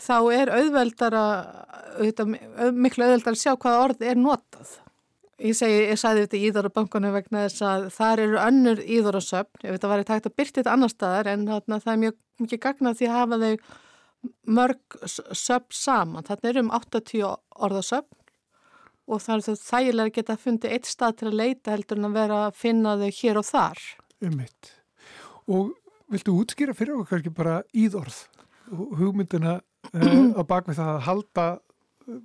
[0.00, 1.24] þá er auðveldara,
[1.98, 2.36] auðvitað,
[2.76, 4.78] miklu auðveldara að sjá hvaða orð er notað.
[5.40, 9.76] Ég segi, ég sagði þetta í Íðorbankunum vegna þess að þar eru önnur Íðorasöfn, ef
[9.76, 12.62] þetta var eitthvað hægt að byrja þetta annar staðar en þarna, það er mjög mikið
[12.66, 13.52] gagnað því að hafa þau
[14.58, 16.26] mörg söfn saman.
[16.28, 17.24] Þarna eru um 80
[17.68, 18.18] orðasöfn
[19.10, 22.10] og það er þau þægilega að geta fundið eitt stað til að leita heldur en
[22.10, 23.82] að vera að finna þau hér og þar.
[24.20, 24.72] Um mitt.
[25.48, 25.72] Og
[26.12, 28.20] viltu útskýra fyrir okkur kannski bara íðorð
[28.76, 29.58] og hugmyndina
[30.38, 31.46] á bakvið það að halda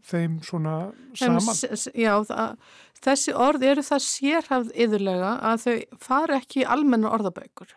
[0.05, 0.75] þeim svona
[1.17, 1.57] saman?
[1.93, 2.57] Já, það,
[3.05, 7.75] þessi orð eru það sérhafð yðurlega að þau fara ekki í almenna orðabækur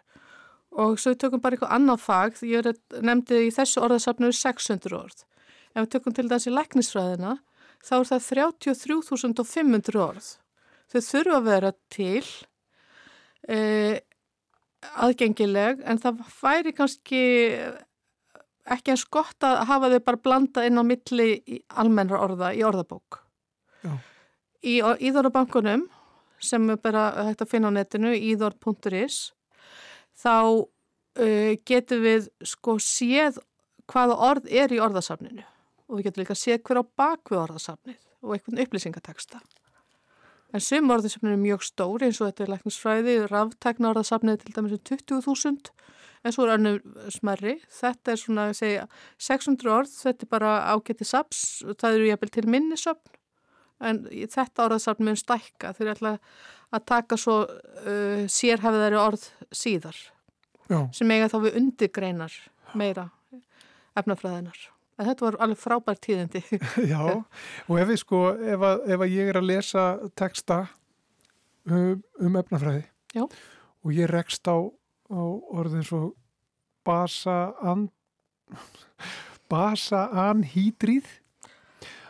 [0.79, 2.69] og svo við tökum bara eitthvað annað fag ég
[3.03, 5.25] nefndi í þessu orðasafnu 600 orð.
[5.75, 7.39] Ef við tökum til þessi læknisfræðina
[7.85, 10.29] þá er það 33.500 orð.
[10.89, 12.29] Þau þurfa að vera til
[13.49, 13.99] eh,
[15.03, 17.23] aðgengileg en það væri kannski
[18.75, 21.29] ekki eins gott að hafa þau bara blanda inn á milli
[21.69, 23.21] almennra orða í orðabók.
[23.85, 23.93] Já.
[24.67, 25.87] Í Íðorbankunum
[26.43, 29.19] sem er bara hægt að finna á netinu, íðor.is,
[30.19, 30.35] þá
[31.19, 33.41] uh, getum við sko séð
[33.89, 35.45] hvaða orð er í orðasafninu
[35.89, 39.41] og við getum líka séð hver á bakvið orðasafnið og einhvern upplýsingateksta.
[40.53, 44.77] En sum orðasafninu er mjög stóri eins og þetta er læknisfræði, ráftegna orðasafnið til dæmis
[44.77, 45.73] um 20.000
[46.25, 46.81] en svo er önnur
[47.15, 47.59] smerri.
[47.81, 48.89] Þetta er svona, segja,
[49.23, 51.45] 600 orð, þetta er bara ágætti saps,
[51.79, 53.19] það eru jæfnvel til minnisöfn
[53.85, 56.15] en þetta orðasafn mun stækka þeir ætla
[56.75, 59.99] að taka svo uh, sérhæfiðari orð síðar
[60.69, 60.81] Já.
[60.95, 62.35] sem eiga þá við undirgreinar
[62.77, 63.09] meira
[63.99, 64.59] efnafræðinar.
[64.99, 66.43] En þetta var alveg frábært tíðindi.
[66.93, 69.85] Já, og ef ég sko, ef að, ef að ég er að lesa
[70.19, 70.59] texta
[71.71, 73.25] um, um efnafræði Já.
[73.25, 74.59] og ég rekst á,
[75.09, 75.23] á
[75.59, 76.03] orðin svo
[76.87, 77.89] basa an,
[79.51, 81.09] basa anhýdrið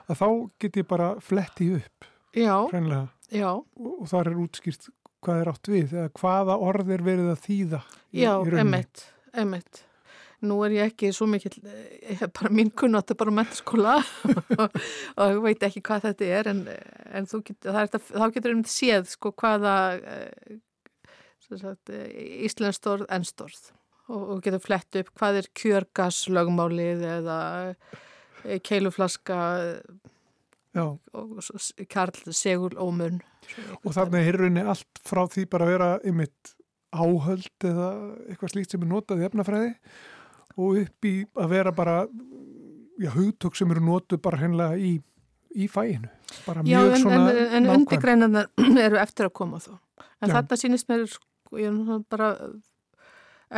[0.08, 0.28] að þá
[0.62, 2.06] get ég bara fletti upp.
[2.36, 2.54] Já,
[3.32, 4.88] já, og, og þar er útskýrt
[5.24, 9.04] hvað er átt við eða hvaða orð er verið að þýða í, já, í emitt,
[9.34, 9.84] emitt.
[10.46, 13.96] Nú er ég ekki svo mikil, ég hef bara minn kunnat bara mentaskóla
[14.62, 16.60] og ég veit ekki hvað þetta er en,
[17.18, 19.74] en get, er þetta, þá getur einmitt séð sko hvaða,
[21.52, 21.92] eh, sagt,
[22.48, 23.70] íslenskt orð, ennstorð
[24.08, 27.40] og, og getur flett upp hvað er kjörgaslögmálið eða
[28.44, 29.40] eh, keiluflaska
[30.76, 30.84] Já,
[31.16, 31.38] og
[31.90, 33.22] karl segul ómun.
[33.82, 36.52] og þarna er rauninni allt frá því bara að vera ymitt
[36.94, 37.88] áhöld eða
[38.28, 39.72] eitthvað slíkt sem er notað í efnafræði
[40.58, 41.96] og upp í að vera bara
[42.98, 44.96] já, hugtök sem eru notuð bara hennilega í,
[45.54, 46.10] í fæinu.
[46.46, 47.74] Bara Já, mjög en, svona en, en nákvæm.
[47.76, 48.48] undirgreinarnar
[48.86, 49.76] eru eftir að koma þó.
[50.18, 50.34] En Já.
[50.34, 51.04] þarna sýnist mér,
[51.56, 52.32] ég er bara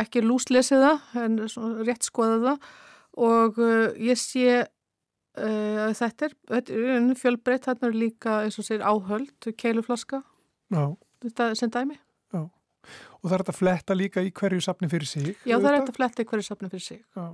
[0.01, 1.39] ekki lúslesið það, en
[1.83, 2.69] rétt skoða það
[3.19, 8.59] og uh, ég sé uh, að þetta er, þetta er fjölbreytt, þarna er líka, eins
[8.61, 10.21] og segir, áhöld, keiluflaska,
[10.71, 10.85] Já,
[11.25, 11.99] þetta sem dæmi.
[12.39, 15.31] og það er þetta að fletta líka í hverju safni fyrir sig.
[15.43, 17.01] Já, það er eftir að fletta í hverju safni fyrir sig.
[17.17, 17.27] Já.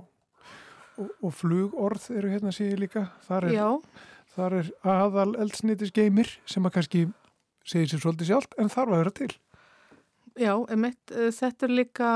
[0.98, 3.06] Og, og flugorð eru hérna ég líka.
[3.28, 3.68] Þar er, Já,
[4.34, 7.04] þar er aðal eldsneitis geimir sem að kannski
[7.68, 9.30] segir sér svolítið sjálft en þarf að vera til.
[10.40, 12.12] Já, emitt, uh, þetta er líka,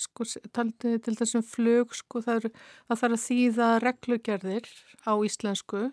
[0.00, 4.70] sko, taldi til þessum flug, sko, það, er, það þarf að þýða reglugerðir
[5.04, 5.84] á íslensku,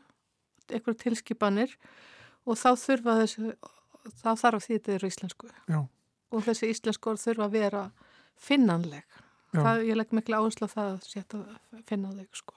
[0.71, 1.75] eitthvað tilskipanir
[2.47, 3.55] og þá þurfa þessi,
[4.21, 5.51] þá þarf að þýða þetta á íslensku.
[5.67, 5.81] Já.
[6.31, 7.85] Og þessi íslensku orð þurfa að vera
[8.41, 9.21] finnanleg.
[9.51, 12.55] Það, ég legg miklu áherslu á það að setja að finna þig, sko.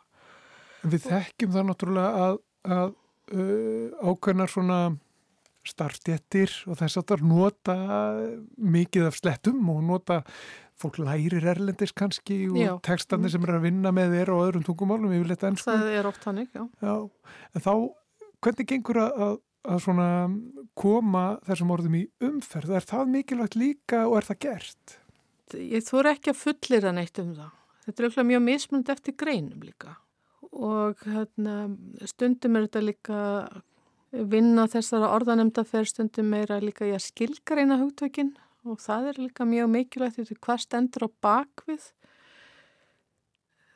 [0.85, 2.37] En við þekkjum það náttúrulega að,
[2.77, 2.93] að
[3.35, 4.79] uh, ákveðnar svona
[5.69, 7.77] starfstjettir og þess að það nota
[8.57, 10.21] mikið af slettum og nota
[10.81, 12.73] fólk lærir erlendis kannski og Já.
[12.85, 15.71] textandi sem er að vinna með þér og öðrum tungumálum yfir leta ennsku.
[15.71, 16.65] Það er oft hannig, já.
[16.83, 16.95] Já,
[17.55, 17.73] en þá,
[18.45, 19.19] hvernig gengur að,
[19.65, 20.09] að, svona
[20.79, 22.75] koma þessum orðum í umferð?
[22.75, 24.97] Er það mikilvægt líka og er það gert?
[25.55, 27.53] Ég þóra ekki að fullir að neitt um það.
[27.85, 29.95] Þetta er auðvitað mjög mismunandi eftir greinum líka.
[30.55, 31.55] Og hérna,
[32.09, 33.21] stundum er þetta líka
[34.31, 38.35] vinna þessara orðanemdaferð stundum meira líka í að skilgreina hugtökin
[38.65, 41.89] og það er líka mjög mikilvægt því hvað stendur á bakvið.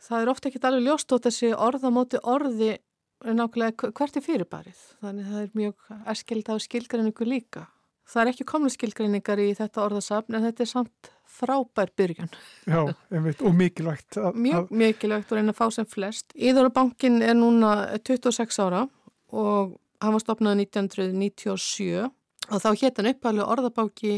[0.08, 4.24] Það er ofta ekki alveg ljóst og þessi orða móti orði er nákvæmlega hvert er
[4.24, 4.84] fyrirbarið.
[5.02, 7.66] Þannig það er mjög erskild á skilgreiningu líka.
[8.08, 12.30] Það er ekki komlu skilgreiningar í þetta orðasafn en þetta er samt frábær byrjun.
[12.64, 12.80] Já,
[13.12, 16.32] einmitt, og mikilvægt að, Mjög mikilvægt að reyna að fá sem flest.
[16.32, 17.74] Íðurabankin er núna
[18.08, 18.86] 26 ára
[19.28, 22.06] og hann var stopnað 1997
[22.48, 24.14] og þá hétt hann upphæflega orðabáki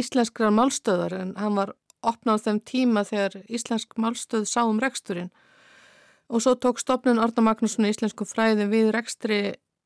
[0.00, 5.30] íslenskrar málstöðar en hann var opnað á þeim tíma þegar íslensk málstöð sá um reksturinn.
[6.32, 9.40] Og svo tók stopnun Orda Magnússon í íslensku fræði við rekstri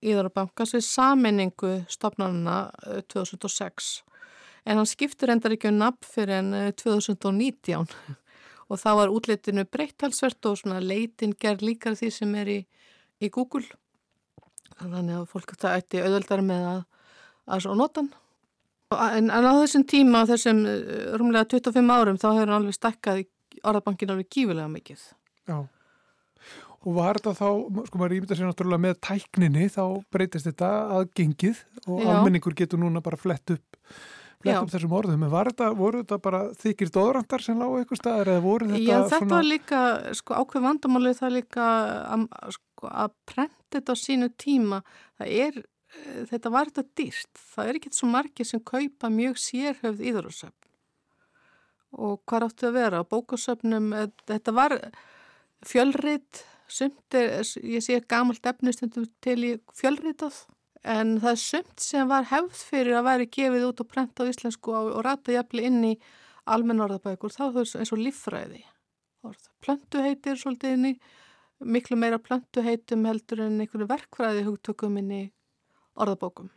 [0.07, 4.05] Íðarabankans við saminningu stopnarna eh, 2006
[4.66, 7.87] en hann skiptur endar ekki um nafn fyrir en eh, 2019
[8.70, 12.59] og þá var útlitinu breyttalsvert og svona leitin gerð líkar því sem er í,
[13.24, 13.64] í Google
[14.81, 16.81] þannig að fólk það ætti auðveldar með að,
[17.47, 18.11] að svo notan
[18.95, 22.77] en, en á þessum tíma á þessum eh, rúmlega 25 árum þá hefur hann alveg
[22.77, 23.24] stakkað
[23.66, 25.09] orðabankin alveg gífilega mikið
[25.47, 25.62] Já.
[26.87, 27.49] Og var þetta þá,
[27.89, 29.83] sko maður ímynda sér náttúrulega með tækninni, þá
[30.14, 30.68] breytist þetta
[31.01, 32.11] aðgengið og Já.
[32.12, 33.81] almenningur getur núna bara flett upp,
[34.45, 35.24] flett upp þessum orðum.
[35.27, 38.85] En var þetta, voru þetta bara þykir dóðrandar sem lágu eitthvað staðar eða voru þetta
[38.85, 39.35] Já, þetta svona...
[39.35, 39.83] var líka,
[40.20, 41.66] sko, ákveð vandamálið það líka
[42.14, 42.29] að,
[42.77, 44.83] sko, að prenta þetta á sínu tíma,
[45.18, 45.59] það er,
[45.97, 47.43] eh, þetta var þetta dýrt.
[47.55, 50.62] Það er ekki svo margir sem kaupa mjög sérhöfð íðursöfn.
[51.97, 53.01] Og hvað áttu að vera?
[53.01, 54.77] Á bókasöfnum, eh, þetta var
[55.64, 60.47] fjölrit, sumt er, ég sé gamalt efnistundum til í fjölritað,
[60.85, 64.31] en það er sumt sem var hefð fyrir að væri gefið út og prenta á
[64.31, 65.99] íslensku og, og rata jafnli inn í
[66.47, 68.64] almenn orðabækur, þá er það eins og líffræði.
[69.27, 69.49] Orð.
[69.64, 70.93] Plöntuheitir svolítið inn í,
[71.64, 75.22] miklu meira plöntuheitum heldur en einhverju verkfræði hugtökum inn í
[75.96, 76.50] orðabókum.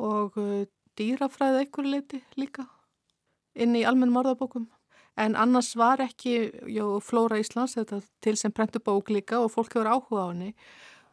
[0.00, 0.66] Og uh,
[0.98, 2.66] dýrafræði einhverju leiti líka
[3.54, 4.68] inn í almennum orðabókum.
[5.20, 9.90] En annars var ekki, jó, Flóra Íslands, þetta til sem prentubók líka og fólk hefur
[9.90, 10.54] áhuga á henni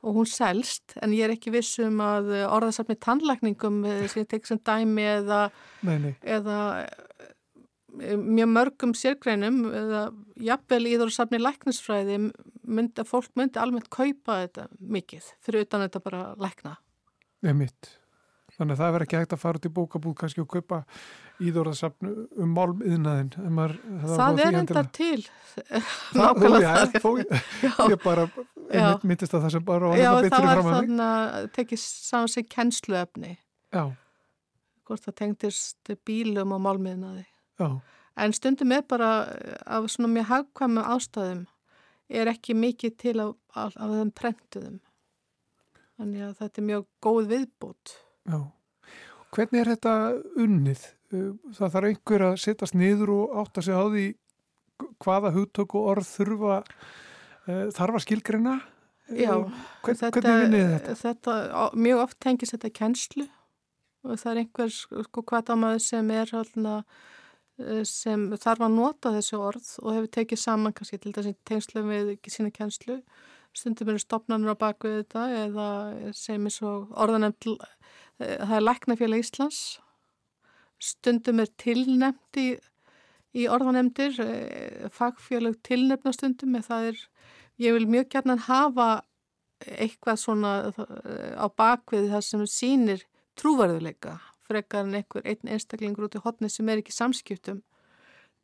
[0.05, 4.29] og hún selst, en ég er ekki viss um að orðasafni tannlækningum eh, sem ég
[4.29, 5.39] tek sem dæmi eða
[5.87, 6.57] Nei, nei, eða
[7.97, 10.01] mjög mörgum sérgreinum eða
[10.49, 12.17] jafnvel íður og safni læknisfræði
[12.67, 16.75] myndi, fólk myndi almennt kaupa þetta mikið fyrir utan þetta bara lækna.
[17.45, 17.93] einmitt.
[18.57, 20.77] Þannig að það verður ekki hægt að fara út í bókabúð kannski og kaupa
[21.45, 22.07] íðorðasafn
[22.41, 23.27] um málmiðnaðin.
[24.17, 25.27] Það er enda til
[25.57, 27.91] Það, nákvæmlega já, það.
[27.91, 28.23] ég bara
[28.73, 28.87] Já.
[29.03, 30.79] myndist að það sem bara var Já, þetta það betur í var fram að mig.
[30.81, 33.31] þannig að tekið saman sig kennsluefni
[33.77, 33.83] Já,
[34.87, 37.25] hvort það tengdist bílum og málmiðnaði.
[37.59, 37.69] Já,
[38.17, 41.43] En stundum er bara eh, af svona mjög hagkvæmu ástæðum
[42.09, 44.79] er ekki mikið til af, af, af þeim prentuðum.
[45.97, 47.95] Þannig að þetta er mjög góð viðbútt.
[48.29, 48.39] já.
[49.35, 49.93] Hvernig er þetta
[50.39, 50.85] unnið?
[51.13, 54.05] Uh, Það þarf einhver að setjast niður og átta sig á því
[55.03, 58.55] hvaða hugtök og orð þurfa uh, þarf að skilgreina?
[59.07, 59.33] Já,
[59.83, 60.95] Hvern, hvernig vinnið þetta?
[61.03, 63.27] þetta á- mjög oft tengis þetta kennslu
[64.07, 64.73] og það er einhver
[65.05, 66.73] sko kvartamaður sem er haldna,
[67.87, 72.13] sem þarf að nota þessi orð og hefur tekið saman kannski til þessi tengslu við
[72.29, 72.99] sína kennslu.
[73.57, 75.67] Stundum eru stopnarnir á baku þetta eða
[76.13, 77.47] sem er svo orðanemt
[78.19, 79.61] það er Læknafélag Íslands.
[80.77, 82.47] Stundum er tilnefnt í,
[83.33, 84.19] í orðanemdir
[84.93, 87.03] fagfélag tilnefna stundum það er,
[87.57, 88.91] ég vil mjög gætnan hafa
[89.65, 93.05] eitthvað svona eh, á bakvið það sem sýnir
[93.37, 94.17] trúverðuleika
[94.47, 97.61] frekar en einhver einn einstaklingur út í hotni sem er ekki samskiptum.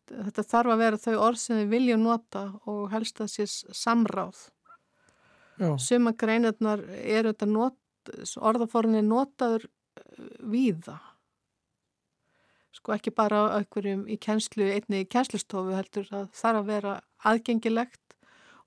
[0.10, 4.50] Þetta þarf að vera þau orð sem við viljum nota og helst að sé samráð.
[5.80, 7.80] Suma greinarnar eru þetta not,
[8.42, 10.98] orðaforðin er notaður eh, víða.
[12.74, 16.96] Sko ekki bara á einhverjum í kennslu, einni í kennslustofu heldur, það þarf að vera
[17.30, 18.18] aðgengilegt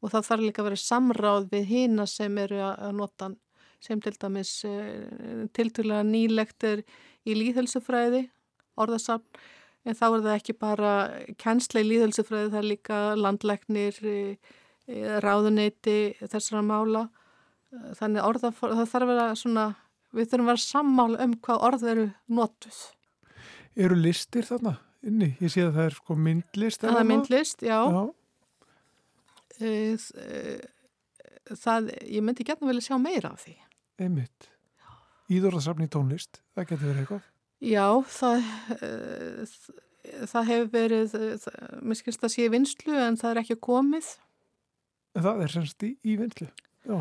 [0.00, 3.36] og það þarf líka að vera samráð við hina sem eru að nota hann
[3.80, 6.82] sem til dæmis uh, tilturlega nýlegt er
[7.26, 8.26] í líðhelsufræði,
[8.78, 9.26] orðasafn,
[9.86, 10.92] en þá er það ekki bara
[11.38, 13.98] kennsla í líðhelsufræði, það er líka landlegnir,
[15.22, 17.08] ráðuneyti þessara mála.
[17.72, 19.64] Eh, Þannig orða, það þarf að vera svona,
[20.14, 22.78] við þurfum að vera sammála um hvað orð eru notuð.
[23.76, 25.36] eru listir þarna inni?
[25.40, 26.80] Ég sé að það er sko myndlist.
[26.80, 27.80] Það er myndlist, já.
[27.90, 28.12] Já,
[29.56, 30.60] Eh, eh,
[31.46, 33.54] Það, ég myndi gætna vilja sjá meira af því.
[34.02, 34.50] Einmitt.
[35.32, 37.26] Íðorðasafni tónlist, það getur verið eitthvað.
[37.66, 39.56] Já, það, uh,
[40.30, 44.10] það hefur verið, uh, mér skilst að sé vinslu en það er ekki komið.
[45.16, 46.48] En það er semst í, í vinslu.
[46.86, 46.98] Já,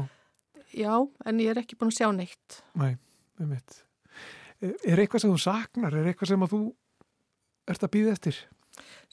[0.75, 0.91] Já,
[1.29, 2.55] en ég er ekki búin að sjá neitt.
[2.75, 2.95] næ,
[3.39, 3.77] einmitt.
[4.65, 5.93] Er eitthvað sem þú saknar?
[5.95, 6.59] Er eitthvað sem að þú
[7.71, 8.39] ert að býða eftir?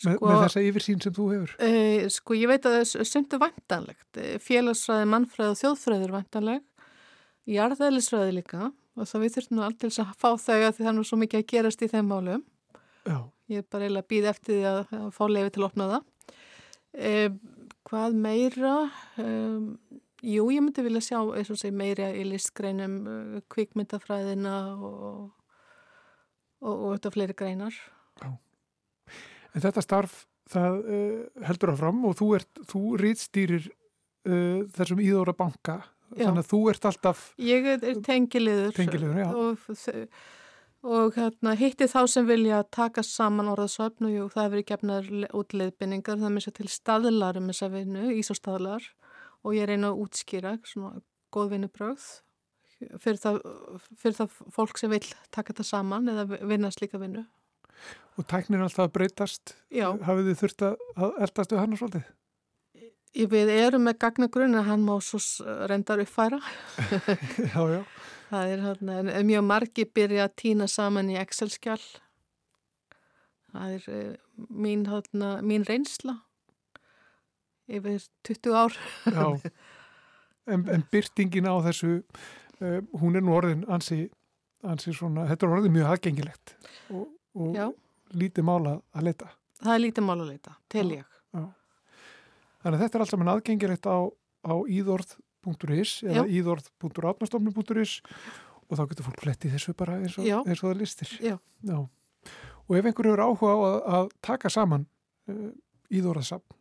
[0.02, 1.52] Með, Sko, með þessa yfirsýn sem þú hefur?
[1.62, 4.08] uh, sko, ég veit að það er sumt væntanlegt.
[4.18, 6.14] Eh, Félagsfræði, mannfræði og þjóðfræði er
[7.46, 7.56] væntanleg.
[7.56, 10.96] Jarðælisfræði líka og það við þurfum nú alltaf að fá þau að því það er
[10.98, 12.42] nú svo mikið að gerast í þeim málum.
[13.02, 13.18] Já,
[13.52, 15.88] Ég er bara eiginlega að býða eftir því að, að fá lefi til að opna
[15.90, 16.32] það.
[16.92, 17.34] Eh,
[17.88, 18.74] hvað meira?
[19.20, 19.66] Um,
[20.24, 25.32] jú, ég myndi vilja sjá eins og segi meira í listgreinum, uh, kvikmyndafræðina og,
[26.62, 27.76] og, og þetta fleiri greinar.
[29.52, 30.22] en þetta starf,
[30.52, 32.30] það uh, heldur áfram og þú,
[32.70, 35.82] þú rítstýrir uh, þessum íðóra banka.
[36.12, 36.26] Já.
[36.26, 39.68] Þannig að þú ert alltaf, Ég er, tengiliður, Tengiliður, og,
[40.82, 45.08] og hérna, hitti þá sem vilja taka saman orðasöfn og jú, það hefur gefnar
[45.38, 48.90] út leiðbynningar, það er mér sér til staðlar um þessa vinnu, ísóstaðlar
[49.42, 51.00] og ég reyna að útskýra svona
[51.32, 52.10] góð vinnubröð
[53.02, 53.38] fyrir það,
[54.00, 55.04] fyrir það fólk sem vil
[55.34, 57.24] taka þetta saman eða vinna slíka vinnu.
[58.18, 59.54] og tæknir alltaf að breytast.
[59.72, 62.10] Já, Hafið þið þurft að að eldast við hann og svolítið?
[63.12, 65.18] Við erum með gagnagrunn en hann má svo
[65.68, 66.38] reyndar uppfæra.
[67.52, 67.82] já, já.
[68.32, 71.80] Það er hérna, en- mjög margi byrja að týna saman í Excel-skjál.
[73.52, 76.14] Það er uh, mín, hérna, mín reynsla
[77.72, 78.78] yfir 20 ár.
[79.12, 79.26] Já,
[80.52, 81.98] en, en byrtingin á þessu,
[82.64, 84.06] uh, hún er nú orðin ansi,
[84.64, 86.56] ansi svona, þetta er orðin mjög aðgengilegt
[86.96, 87.06] og,
[87.36, 87.68] og Já,
[88.16, 89.28] lítið mála að leta.
[89.60, 91.04] það er lítið mál að leita, tel ég.
[91.36, 91.44] Já.
[92.62, 93.98] Þannig að þetta er allt saman aðgengilegt á,
[94.46, 96.32] á íðorð.is eða Já.
[96.38, 97.96] íðorð.átnastofnum.is
[98.68, 100.38] og þá getur fólk flettið þessu bara eins og, Já.
[100.46, 101.14] eins og það listir.
[101.20, 101.36] Já.
[102.68, 104.86] Og ef einhver eru áhuga á að, að taka saman
[105.28, 105.48] uh,
[105.92, 106.58] íðorðasafn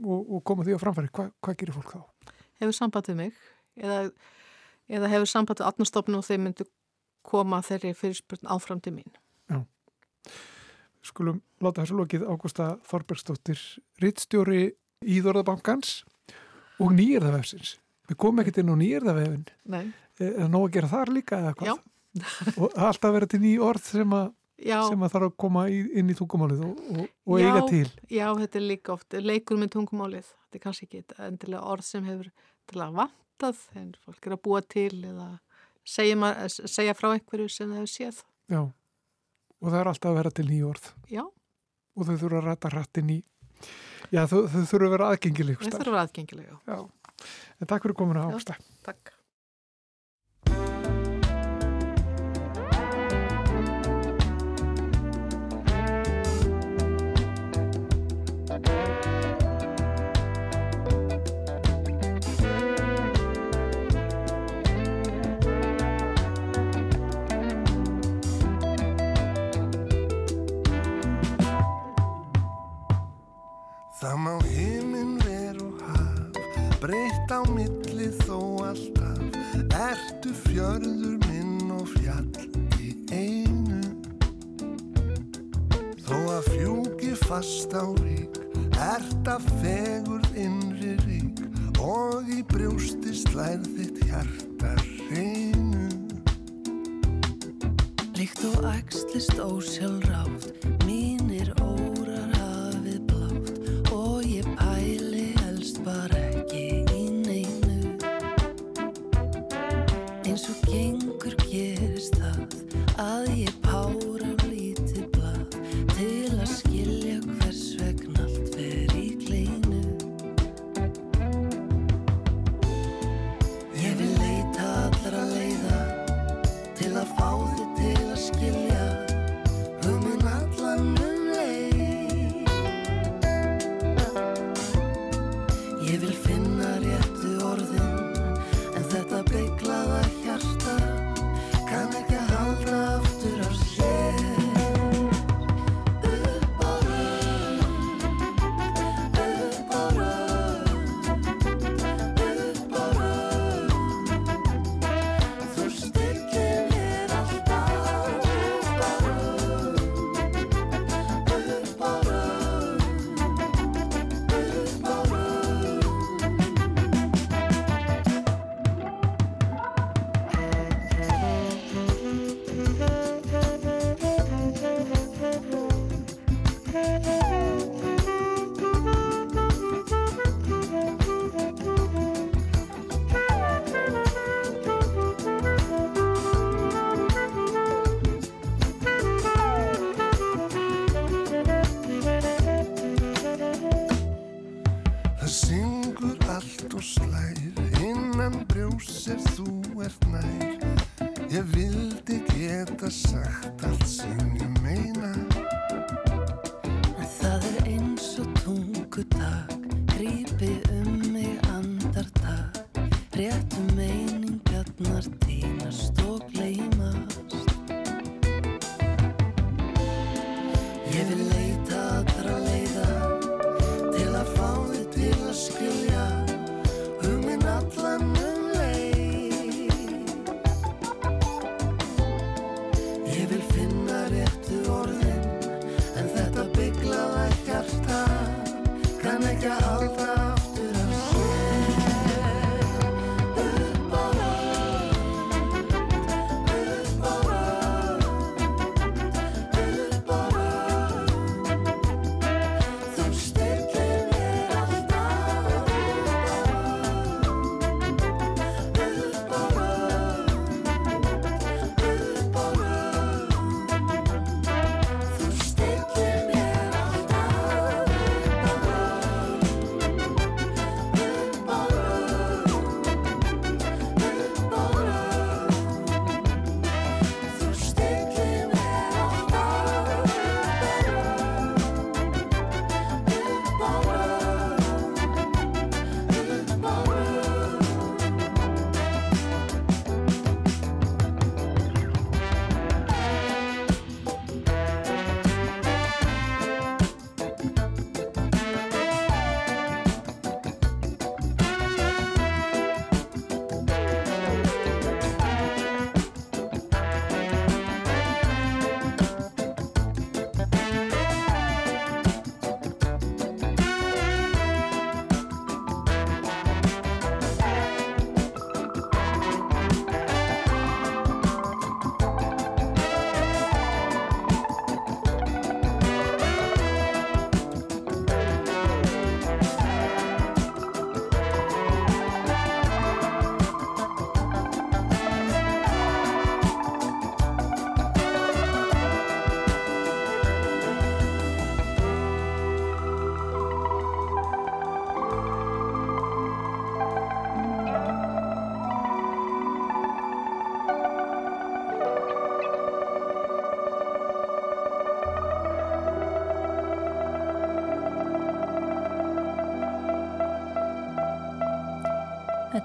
[0.00, 2.36] og, og koma því á framfæri, hva, hvað gerir fólk þá?
[2.62, 3.40] Hefur samband við mig
[3.80, 3.98] eða,
[4.88, 6.66] eða hefur samband við atnastofn og þeir myndu
[7.26, 9.18] koma þeirri fyrirspurn áfram til mín.
[11.04, 13.60] skulum láta þessu lokið Ágústa Þorbergsdóttir
[14.02, 15.92] rittstjóri Íðorðabankans
[16.80, 17.76] og nýjörðavefsins.
[18.10, 19.86] Við komum ekkert inn á nýjörðavefin Nei.
[20.20, 21.70] eða nóg að gera þar líka eða hvað?
[21.70, 21.76] Já.
[22.60, 26.16] og alltaf vera til ný orð sem að, sem að þarf að koma inn í
[26.18, 27.46] tungumálið og, og, og Já.
[27.48, 27.90] eiga til.
[28.10, 30.26] já, þetta er líka oft leikur með tungumálið.
[30.44, 32.28] Þetta er kannski ekki endilega orð sem hefur
[32.68, 35.28] til að vantað en fólk er að búa til eða
[35.86, 38.20] segja, ma- segja frá einhverju sem það hefur séð.
[38.50, 38.62] Já.
[39.60, 42.70] Og það er alltaf að vera til ný orð Já, og þau þurfa að ræta
[42.74, 43.18] rættin í
[44.10, 46.58] Já, þau, þau þurfa að vera aðgengileg þetta er aðgengilega.
[46.66, 46.78] Já.
[47.60, 48.56] En takk fyrir komuna Ágústa.
[48.86, 49.12] Takk.
[73.98, 76.38] Það má heiminn veru haf,
[76.80, 78.38] breytt á milli þó
[78.68, 79.18] alltaf,
[79.74, 82.30] ertu fjörður minn og fjall
[82.78, 83.82] í einu.
[86.06, 88.38] Þó að fjúki fast á rík,
[88.78, 91.42] ert að fegur innri rík
[91.82, 94.74] og í brjústi slæð þitt hjarta
[95.10, 95.88] hreinu.
[98.14, 100.52] Líkt og axlist ósjálfrátt,
[100.86, 101.89] mínir ó.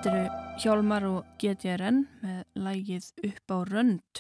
[0.06, 4.20] Þetta eru Hjálmar og GTRN með lægið upp á rönd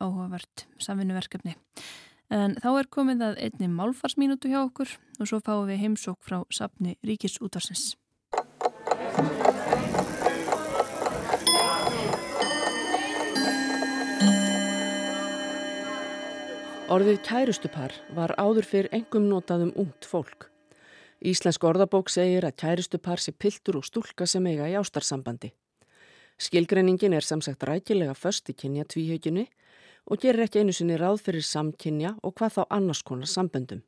[0.00, 1.52] áhugavert samfinnuverkefni.
[2.32, 6.38] En þá er komið að einni málfarsmínútu hjá okkur og svo fáum við heimsók frá
[6.48, 7.92] sapni Ríkisútarsins.
[16.88, 20.47] Orðið kærustupar var áður fyrr engum notað um ungt fólk.
[21.18, 25.50] Íslensk orðabók segir að kærustupar sé piltur og stúlka sem eiga í ástarsambandi.
[26.38, 29.48] Skilgreiningin er samsagt rækilega först í kynja tvíhauginni
[30.06, 33.82] og gerir ekki einu sinni ráð fyrir samkynja og hvað þá annars konar samböndum.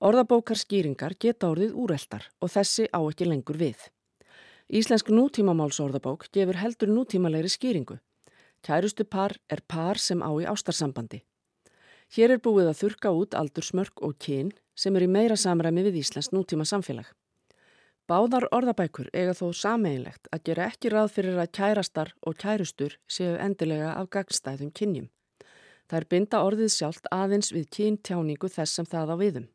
[0.00, 3.76] Orðabókar skýringar geta orðið úreldar og þessi á ekki lengur við.
[4.72, 7.98] Íslensk nútímamálsorðabók gefur heldur nútímalegri skýringu.
[8.64, 11.20] Kærustupar er par sem á í ástarsambandi.
[12.16, 16.00] Hér er búið að þurka út aldursmörk og kyn sem er í meira samræmi við
[16.02, 17.08] Íslands nútíma samfélag.
[18.10, 23.36] Báðar orðabækur eiga þó sameinlegt að gera ekki ráð fyrir að kærastar og kærustur séu
[23.38, 25.08] endilega af gagstæðum kynjum.
[25.88, 29.46] Það er binda orðið sjálft aðeins við kyntjáningu þess sem það á viðum.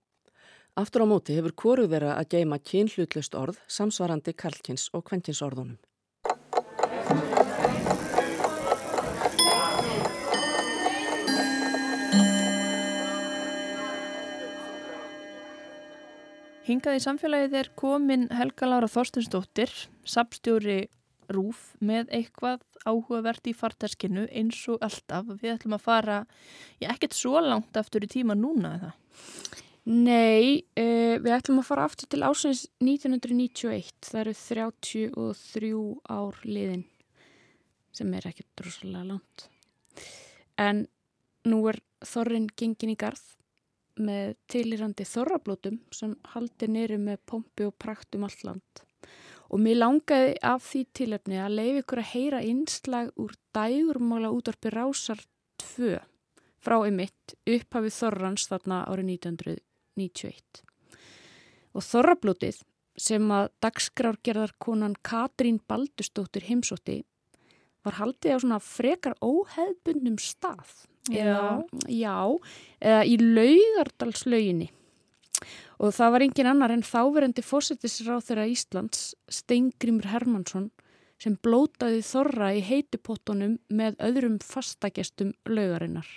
[0.78, 5.80] Aftur á móti hefur koruð vera að geima kynhlutlust orð samsvarandi kalkins og kventinsorðunum.
[16.68, 19.72] Hingað í samfélagið er komin Helga Lára Þorstinsdóttir,
[20.04, 20.90] sapstjóri
[21.32, 25.30] Rúf með eitthvað áhugavert í farteskinu eins og alltaf.
[25.40, 26.18] Við ætlum að fara,
[26.84, 28.92] ég ekkert svo langt aftur í tíma núna eða?
[29.88, 33.96] Nei, uh, við ætlum að fara aftur til ásins 1991.
[34.10, 35.72] Það eru 33
[36.18, 36.84] ár liðin
[37.96, 39.48] sem er ekkert drosalega langt.
[40.60, 40.84] En
[41.48, 43.24] nú er Þorrin gengin í garð
[44.00, 48.84] með tilirandi þorrablótum sem haldi nýru með pompi og prakt um allt land.
[49.48, 54.74] Og mér langaði af því tilefni að leiði ykkur að heyra einslag úr dægurmála útvarpi
[54.74, 55.22] Rásar
[55.64, 55.98] 2
[56.64, 60.64] frá emitt upphafið Þorrans þarna árið 1991.
[61.78, 62.60] Og þorrablótið
[62.98, 67.04] sem að dagskrárgerðarkonan Katrín Baldustóttir heimsótti
[67.86, 70.74] var haldið á svona frekar óheðbundnum stað
[71.12, 72.18] eða, já,
[72.82, 74.72] eða í laugardalslauginni
[75.78, 80.72] og það var engin annar en þáverendi fósettisráð þeirra Íslands Steingrimur Hermansson
[81.22, 86.08] sem blótaði þorra í heitupottunum með öðrum fastagestum laugarinnar.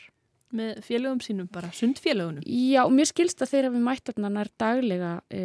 [0.56, 2.42] Með félögum sínum bara, sundfélagunum?
[2.44, 5.42] Já, mér skilst að þeirra við mættarnar daglega e,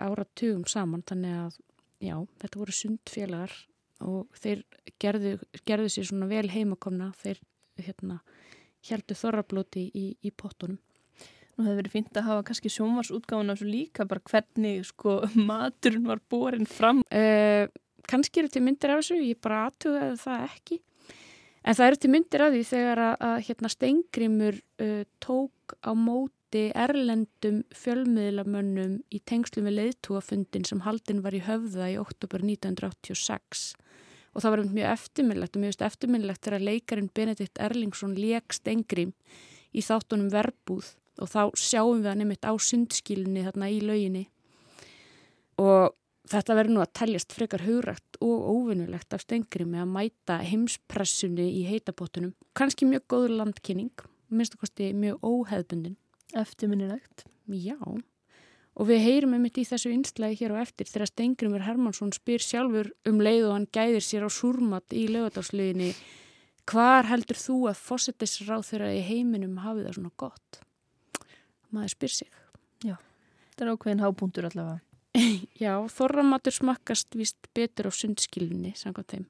[0.00, 1.58] áratugum saman, þannig að
[2.02, 3.54] já, þetta voru sundfélagar
[4.06, 4.64] og þeir
[5.02, 5.36] gerðu,
[5.68, 7.42] gerðu sér svona vel heimakomna, þeir
[7.84, 8.18] hérna
[8.94, 10.78] heldur þorrablóti í, í pottunum.
[11.56, 16.08] Nú hefur verið fint að hafa kannski sjónvarsútgáðan á svo líka bara hvernig sko maturinn
[16.08, 17.00] var borin fram.
[17.08, 17.64] Uh,
[18.06, 20.80] kannski eru til myndir af þessu, ég bara aðtugaði það ekki.
[21.66, 25.90] En það eru til myndir af því þegar að, að hérna, Steingrimur uh, tók á
[25.98, 33.72] móti erlendum fjölmiðlamönnum í tengslum við leiðtúafundin sem haldin var í höfða í oktober 1986
[34.36, 39.14] og það var mjög eftirminnlegt og mjög eftirminnlegt þegar leikarin Benedikt Erlingsson leik Stengrím
[39.72, 44.26] í þáttunum verbúð og þá sjáum við hann einmitt á sundskilni þarna í lauginni
[45.62, 45.96] og
[46.30, 51.46] þetta verður nú að teljast frekar hugrægt og óvinnulegt af Stengrím með að mæta heimspressunni
[51.60, 52.34] í heitabotunum.
[52.56, 55.96] Kanski mjög góður landkynning, minnst að kosti mjög óheðbundin.
[56.36, 57.26] Eftirminnilegt.
[57.46, 57.78] Já.
[58.76, 62.90] Og við heyrum einmitt í þessu einslægi hér á eftir þegar Stengrimur Hermansson spyr sjálfur
[63.08, 65.94] um leið og hann gæðir sér á súrmat í lögadalsliðinni
[66.68, 70.60] hvar heldur þú að fósettisráð þeirra í heiminum hafi það svona gott?
[71.72, 72.42] Maður spyr sig.
[72.84, 72.96] Já,
[73.52, 74.82] þetta er ákveðin hábúndur allavega.
[75.64, 79.26] Já, þorramatur smakkast vist betur á sundskilunni, samkvæmt þeim.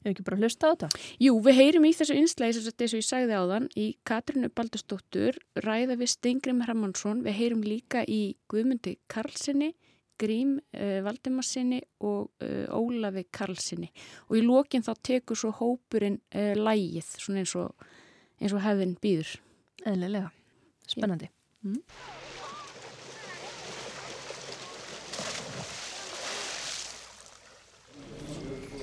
[0.00, 0.88] Ef ekki bara hlusta á þetta?
[1.20, 5.36] Jú, við heyrim í þessu einslægi er svo ég sagði á þann í Katrinu Baldastóttur,
[5.60, 9.74] ræða við Stengrim Hermansson, við heyrim líka í Guðmundi Karlssoni,
[10.20, 13.88] Grím uh, Valdimarsinni og uh, Ólafi Karlssoni
[14.28, 17.86] og í lókinn þá tekur svo hópurinn uh, lægið, svona eins og,
[18.40, 19.36] eins og hefðin býður.
[19.88, 20.32] Eðlilega,
[20.88, 21.32] spennandi.
[21.64, 21.80] Mm.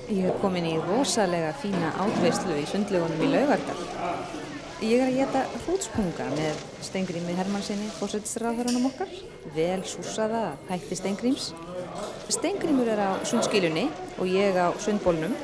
[0.08, 3.82] Ég hef komin í rosalega fína átveislu í sundlegunum í Laugardal.
[4.80, 9.12] Ég er að geta hrútspunga með Stengrími Hermannsinni, fórsættisraðhörunum okkar.
[9.52, 11.50] Vel súsaða hætti Stengríms.
[12.32, 13.84] Stengrímur er á sundskilunni
[14.16, 15.34] og ég á sundbólnum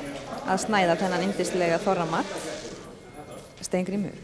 [0.49, 2.33] að snæða þennan indislega þorramat.
[3.61, 4.17] Stengrímur,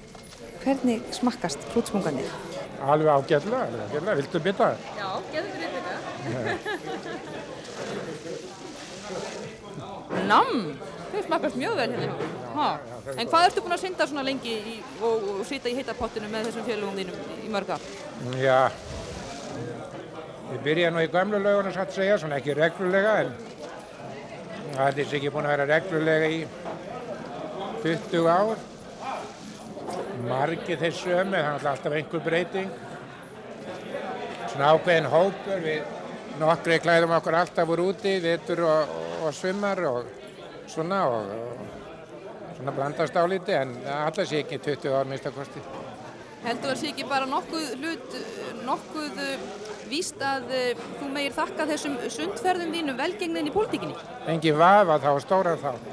[0.65, 2.33] hvernig smakkast hrútspunganir?
[2.81, 4.17] Alveg ágætlega, alveg ágætlega.
[4.23, 4.73] Viltu bita?
[4.97, 7.20] Já, getur við bita.
[10.31, 10.73] Namm,
[11.11, 12.67] Þau smakast mjög vel hérna.
[13.19, 16.47] En hvað ertu búin að synda svona lengi í, og, og sita í heitapottinu með
[16.47, 17.87] þessum fjölugum þínum í mörg ár?
[18.39, 18.59] Já,
[20.53, 23.33] ég byrja nú í gamlu lögunum satt að segja, svona ekki reglulega en
[24.77, 26.39] það er þessi ekki búin að vera reglulega í
[27.83, 28.63] 20 ár.
[30.29, 32.71] Margi þeir sömu, það er alltaf einhver breyting.
[34.53, 40.20] Svona ákveðin hópur, við nokkri klæðum okkur alltaf úr úti, vetur og, og svimar og
[40.71, 45.63] svona og, og svona blandast á liti en alltaf sé ekki 20 ár minnstakosti.
[46.41, 48.15] Heldur það sé ekki bara nokkuð hlut,
[48.65, 49.47] nokkuð uh,
[49.91, 53.97] víst að uh, þú meir þakka þessum sundferðum þínum velgengnin í pólitíkinni?
[54.31, 55.75] Engi vafa þá, stóran þá.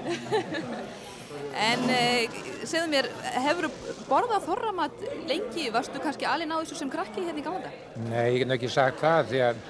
[1.58, 3.08] En uh, segðu mér,
[3.42, 3.66] hefur
[4.06, 5.64] borðað þorramat lengi?
[5.74, 7.80] Varstu kannski alveg náðu þessu sem krakki hérna í gamla dag?
[8.04, 9.64] Nei, ég nú ekki sagt það því að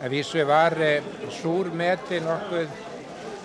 [0.00, 1.08] að vísu var eh,
[1.40, 2.78] súrmeti nokkuð,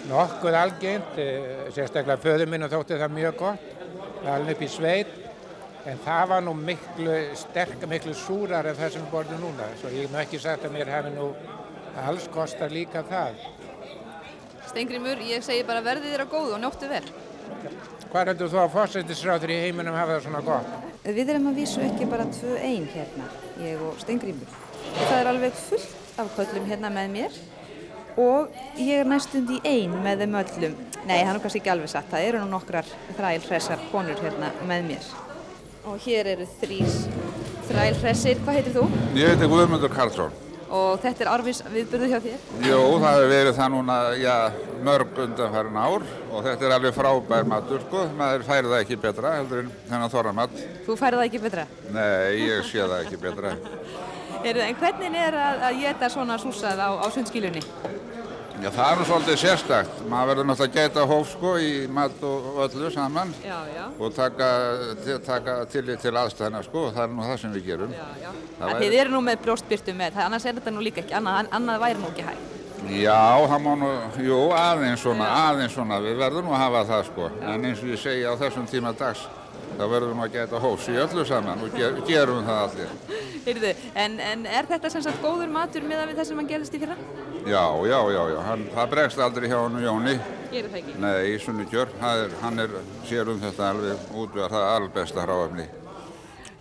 [0.09, 3.69] nokkuð algengt, eh, sérstaklega föður minn og þótti það mjög gott,
[4.25, 5.13] alveg upp í sveit,
[5.85, 10.11] en það var nú miklu sterk, miklu súrar en það sem borðum núna, svo ég
[10.11, 11.29] nú ekki sagt að mér hefði nú
[12.05, 13.37] alls kostar líka það.
[14.69, 17.03] Stengrimur, ég segi bara verðið þér að góðu og njóttu vel.
[18.11, 20.71] Hvað heldur þú að fórsættisrátur í heiminum hafa það svona gott?
[21.05, 23.27] Við erum að vísu ekki bara tvö einn hérna,
[23.61, 24.55] ég og Stengrimur.
[24.95, 27.37] Það er alveg fullt af köllum hérna með mér
[28.21, 30.77] og ég er næstund í einn með þeim öllum.
[31.05, 32.87] Nei, það er nú kannski ekki alveg satt, það eru nú nokkrar
[33.17, 35.11] þrælhressar konur hérna með mér.
[35.85, 37.03] Og hér eru þrýs
[37.67, 38.87] þrælhressir, hvað heitir þú?
[39.17, 40.41] Ég heiti Guðmundur Karlsson.
[40.75, 42.45] Og þetta er Arvis viðbyrðu hjá þér?
[42.65, 44.33] Jú, það hefur verið það núna, já,
[44.85, 48.07] mörg undanfærin ár og þetta er alveg frábær matur, sko.
[48.17, 50.57] Maður færi það ekki betra heldur en þennan þorramat.
[50.87, 51.67] Þú færið það ekki betra?
[51.93, 53.55] Nei, ég sé það ekki betra.
[54.45, 57.63] Er, en hvernig er að, að geta svona súsað á, á sundskílunni?
[58.65, 59.97] Já, það er nú svolítið sérstakt.
[60.09, 63.83] Maður verður náttúrulega að geta hóf, sko, í mat og öllu saman Já, já.
[64.01, 64.47] og taka,
[65.27, 66.87] taka tillit til aðstæðina, sko.
[66.95, 67.93] Það er nú það sem við gerum.
[67.93, 68.31] Já.
[68.57, 71.51] Það þið eru nú með brjóstbyrtu með, það, annars er þetta nú líka ekki, annað,
[71.59, 72.57] annað væri nú ekki hægt.
[72.95, 73.91] Já, það má nú,
[74.25, 77.93] jú, aðeins svona, aðeins svona, við verðum nú að hafa það sko, en eins og
[77.93, 79.27] ég segi á þessum tíma dags,
[79.75, 82.97] þá verðum við nú að geta hófs í öllu saman og ger, gerum það allir.
[83.45, 86.77] Heyrðu, en, en er þetta sem sagt góður matur með við það sem hann gerðist
[86.77, 86.97] í fyrra?
[87.45, 90.13] Já, já, já, já, hann, það bregst aldrei hjá hann Jóni,
[90.49, 90.93] Gerir það ekki?
[90.97, 92.71] nei, er, hann er,
[93.05, 95.65] sér um þetta alveg útvegar það albesta hráefni.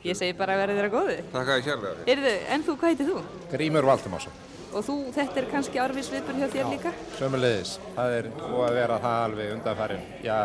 [0.04, 1.14] Ég segi bara verið þér að góðu.
[1.32, 2.04] Takk að ég kærlega.
[2.10, 3.22] Heyrðu, en þú, hvað heitir þú?
[3.54, 4.42] Grímur Valdimarsson,
[4.74, 6.92] Og þú, þetta er kannski árvis viðbur hjá þér líka?
[7.16, 7.76] sömulegis.
[7.94, 10.04] Það er búið að vera það alveg undanfærin.
[10.26, 10.36] Já,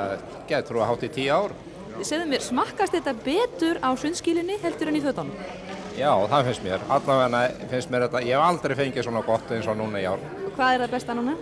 [0.47, 1.55] getur þú að hátt í tíu ár?
[1.99, 5.68] Segðu mér, smakkast þetta betur á sundskílunni heldur en í fötunum?
[5.99, 6.83] Já, það finnst mér.
[6.95, 7.41] Allavega
[7.73, 10.21] finnst mér þetta, ég hef aldrei fengið svona gott eins og núna í ár.
[10.47, 11.35] Og hvað er það besta núna?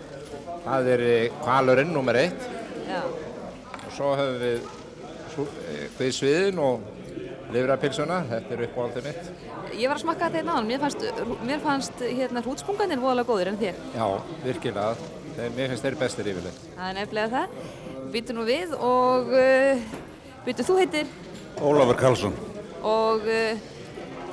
[0.66, 2.47] Það er eh, kvalurinn nummer eitt
[2.88, 3.01] Já.
[3.05, 4.66] og svo höfum við
[5.99, 6.88] kviðsviðin og
[7.53, 9.30] livrapilsuna, þetta er uppáhaldið mitt.
[9.78, 11.05] Ég var að smakka þetta hérna áðan, mér fannst,
[11.45, 13.80] mér fannst hérna hrútspunganir voðalega góðir en þér.
[13.93, 14.08] Já,
[14.43, 15.14] virkilega.
[15.38, 16.62] Þeir, mér finnst þeir bestir yfirleitt.
[16.74, 17.58] Það er nefnilega það.
[18.16, 19.88] Býtu nú við og uh,
[20.47, 21.10] býtu þú heitir
[21.62, 22.34] Ólafur Karlsson.
[22.82, 23.77] og uh,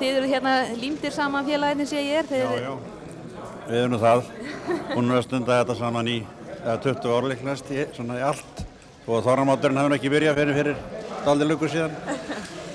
[0.01, 2.31] þið eru hérna límdir saman félaginni sé ég er.
[2.31, 2.75] Þið, Já, já.
[3.65, 4.27] Við erum það.
[4.95, 6.19] Hún er að stunda þetta saman í
[6.65, 8.65] eða 20 árleik næst í, svona í allt.
[9.05, 10.83] Og þorramáturinn hafði ekki byrjað fyrir fyrir
[11.25, 11.97] daldi lukur síðan.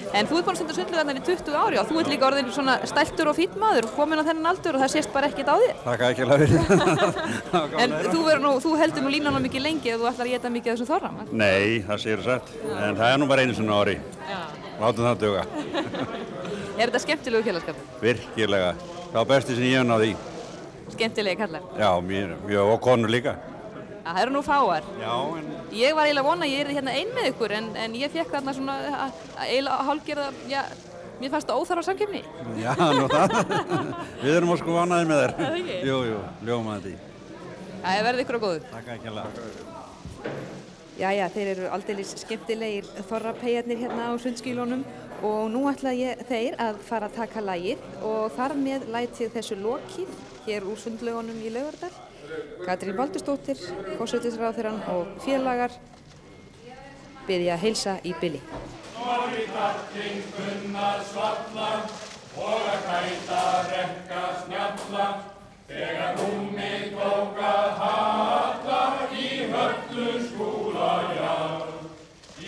[0.09, 2.47] En þú ert búin að stunda sundlugarnar í 20 ári og þú ert líka orðin
[2.53, 5.55] svona stæltur og fýtt maður, komin á þennan aldur og það sést bara ekkert á
[5.61, 5.75] þér.
[5.83, 6.63] Takk ekki alveg fyrir.
[7.83, 10.53] En þú, nú, þú heldur nú línan á mikið lengi ef þú ætlar að geta
[10.55, 11.21] mikið af þessum þorram.
[11.29, 12.51] Nei, það séur sætt.
[12.73, 13.99] En það er nú bara einu sinna ári.
[14.81, 15.45] Látum það duga.
[16.79, 17.79] Er þetta skemmtilegu félagskap?
[17.99, 18.69] Virkilega.
[19.09, 20.15] Það var besti sem ég hef náði í.
[20.93, 21.63] Skemmtilegi kallar.
[21.75, 23.33] Já, mér, mjög og konur líka.
[23.99, 24.87] Já, það eru nú fáar.
[25.01, 25.11] Já,
[25.41, 25.49] en...
[25.75, 28.13] Ég var eiginlega að vona að ég er hérna ein með ykkur en, en ég
[28.13, 28.77] fekk þarna svona
[29.43, 30.61] eiginlega hálfgerða, já,
[31.19, 32.21] mér fannst það óþarfa samkefni.
[32.63, 33.27] Já, nú það.
[34.23, 35.35] Við erum ósku vanaði með þér.
[35.35, 35.77] Er það ekki?
[35.91, 36.97] Jú, jú, ljóma þetta í.
[37.83, 38.59] Já, ég verði ykkur á góðu.
[38.71, 38.87] Takk
[45.25, 49.57] og nú ætla ég þeir að fara að taka lægir og þar með lætið þessu
[49.59, 50.13] lokið
[50.45, 51.91] hér úr sundlögunum í Laugardal.
[52.65, 53.57] Katrín Baldurstóttir,
[53.97, 55.73] fórsættisráðurann og félagar
[57.27, 58.41] byrja að heilsa í byli.
[58.99, 61.71] Orri katting kunnar svalla
[62.37, 65.09] og að kæta rekka snjalla
[65.69, 68.83] þegar húmi tók að halla
[69.15, 71.78] í höllu skúla já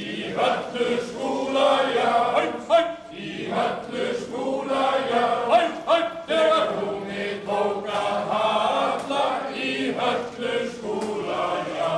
[0.02, 7.92] Í höllu skúla, já, hætt, hætt, í höllu skúla, já, hætt, hætt, þegar húnni tók
[8.00, 9.24] að halla,
[9.54, 11.46] í höllu skúla,
[11.78, 11.94] já,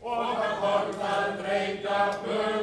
[0.00, 2.59] og að horta dreita bög.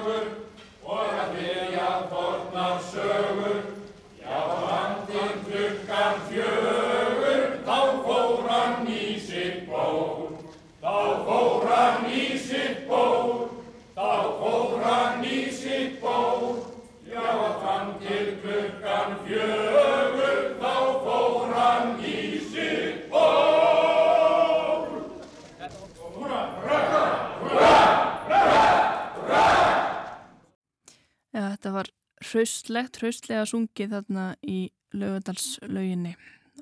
[32.32, 34.60] Hraustlegt, hraustlega sungið þarna í
[34.98, 36.16] laugadalslauginni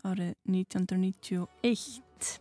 [0.05, 2.34] árið 1991.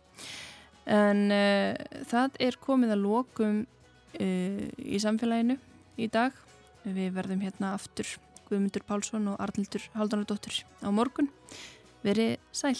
[0.95, 5.57] En uh, það er komið að lokum uh, í samfélaginu
[5.97, 6.35] í dag.
[6.85, 8.09] Við verðum hérna aftur
[8.45, 11.31] Guðmundur Pálsson og Arnildur Haldunardóttur á morgun.
[12.05, 12.77] Verið sæl.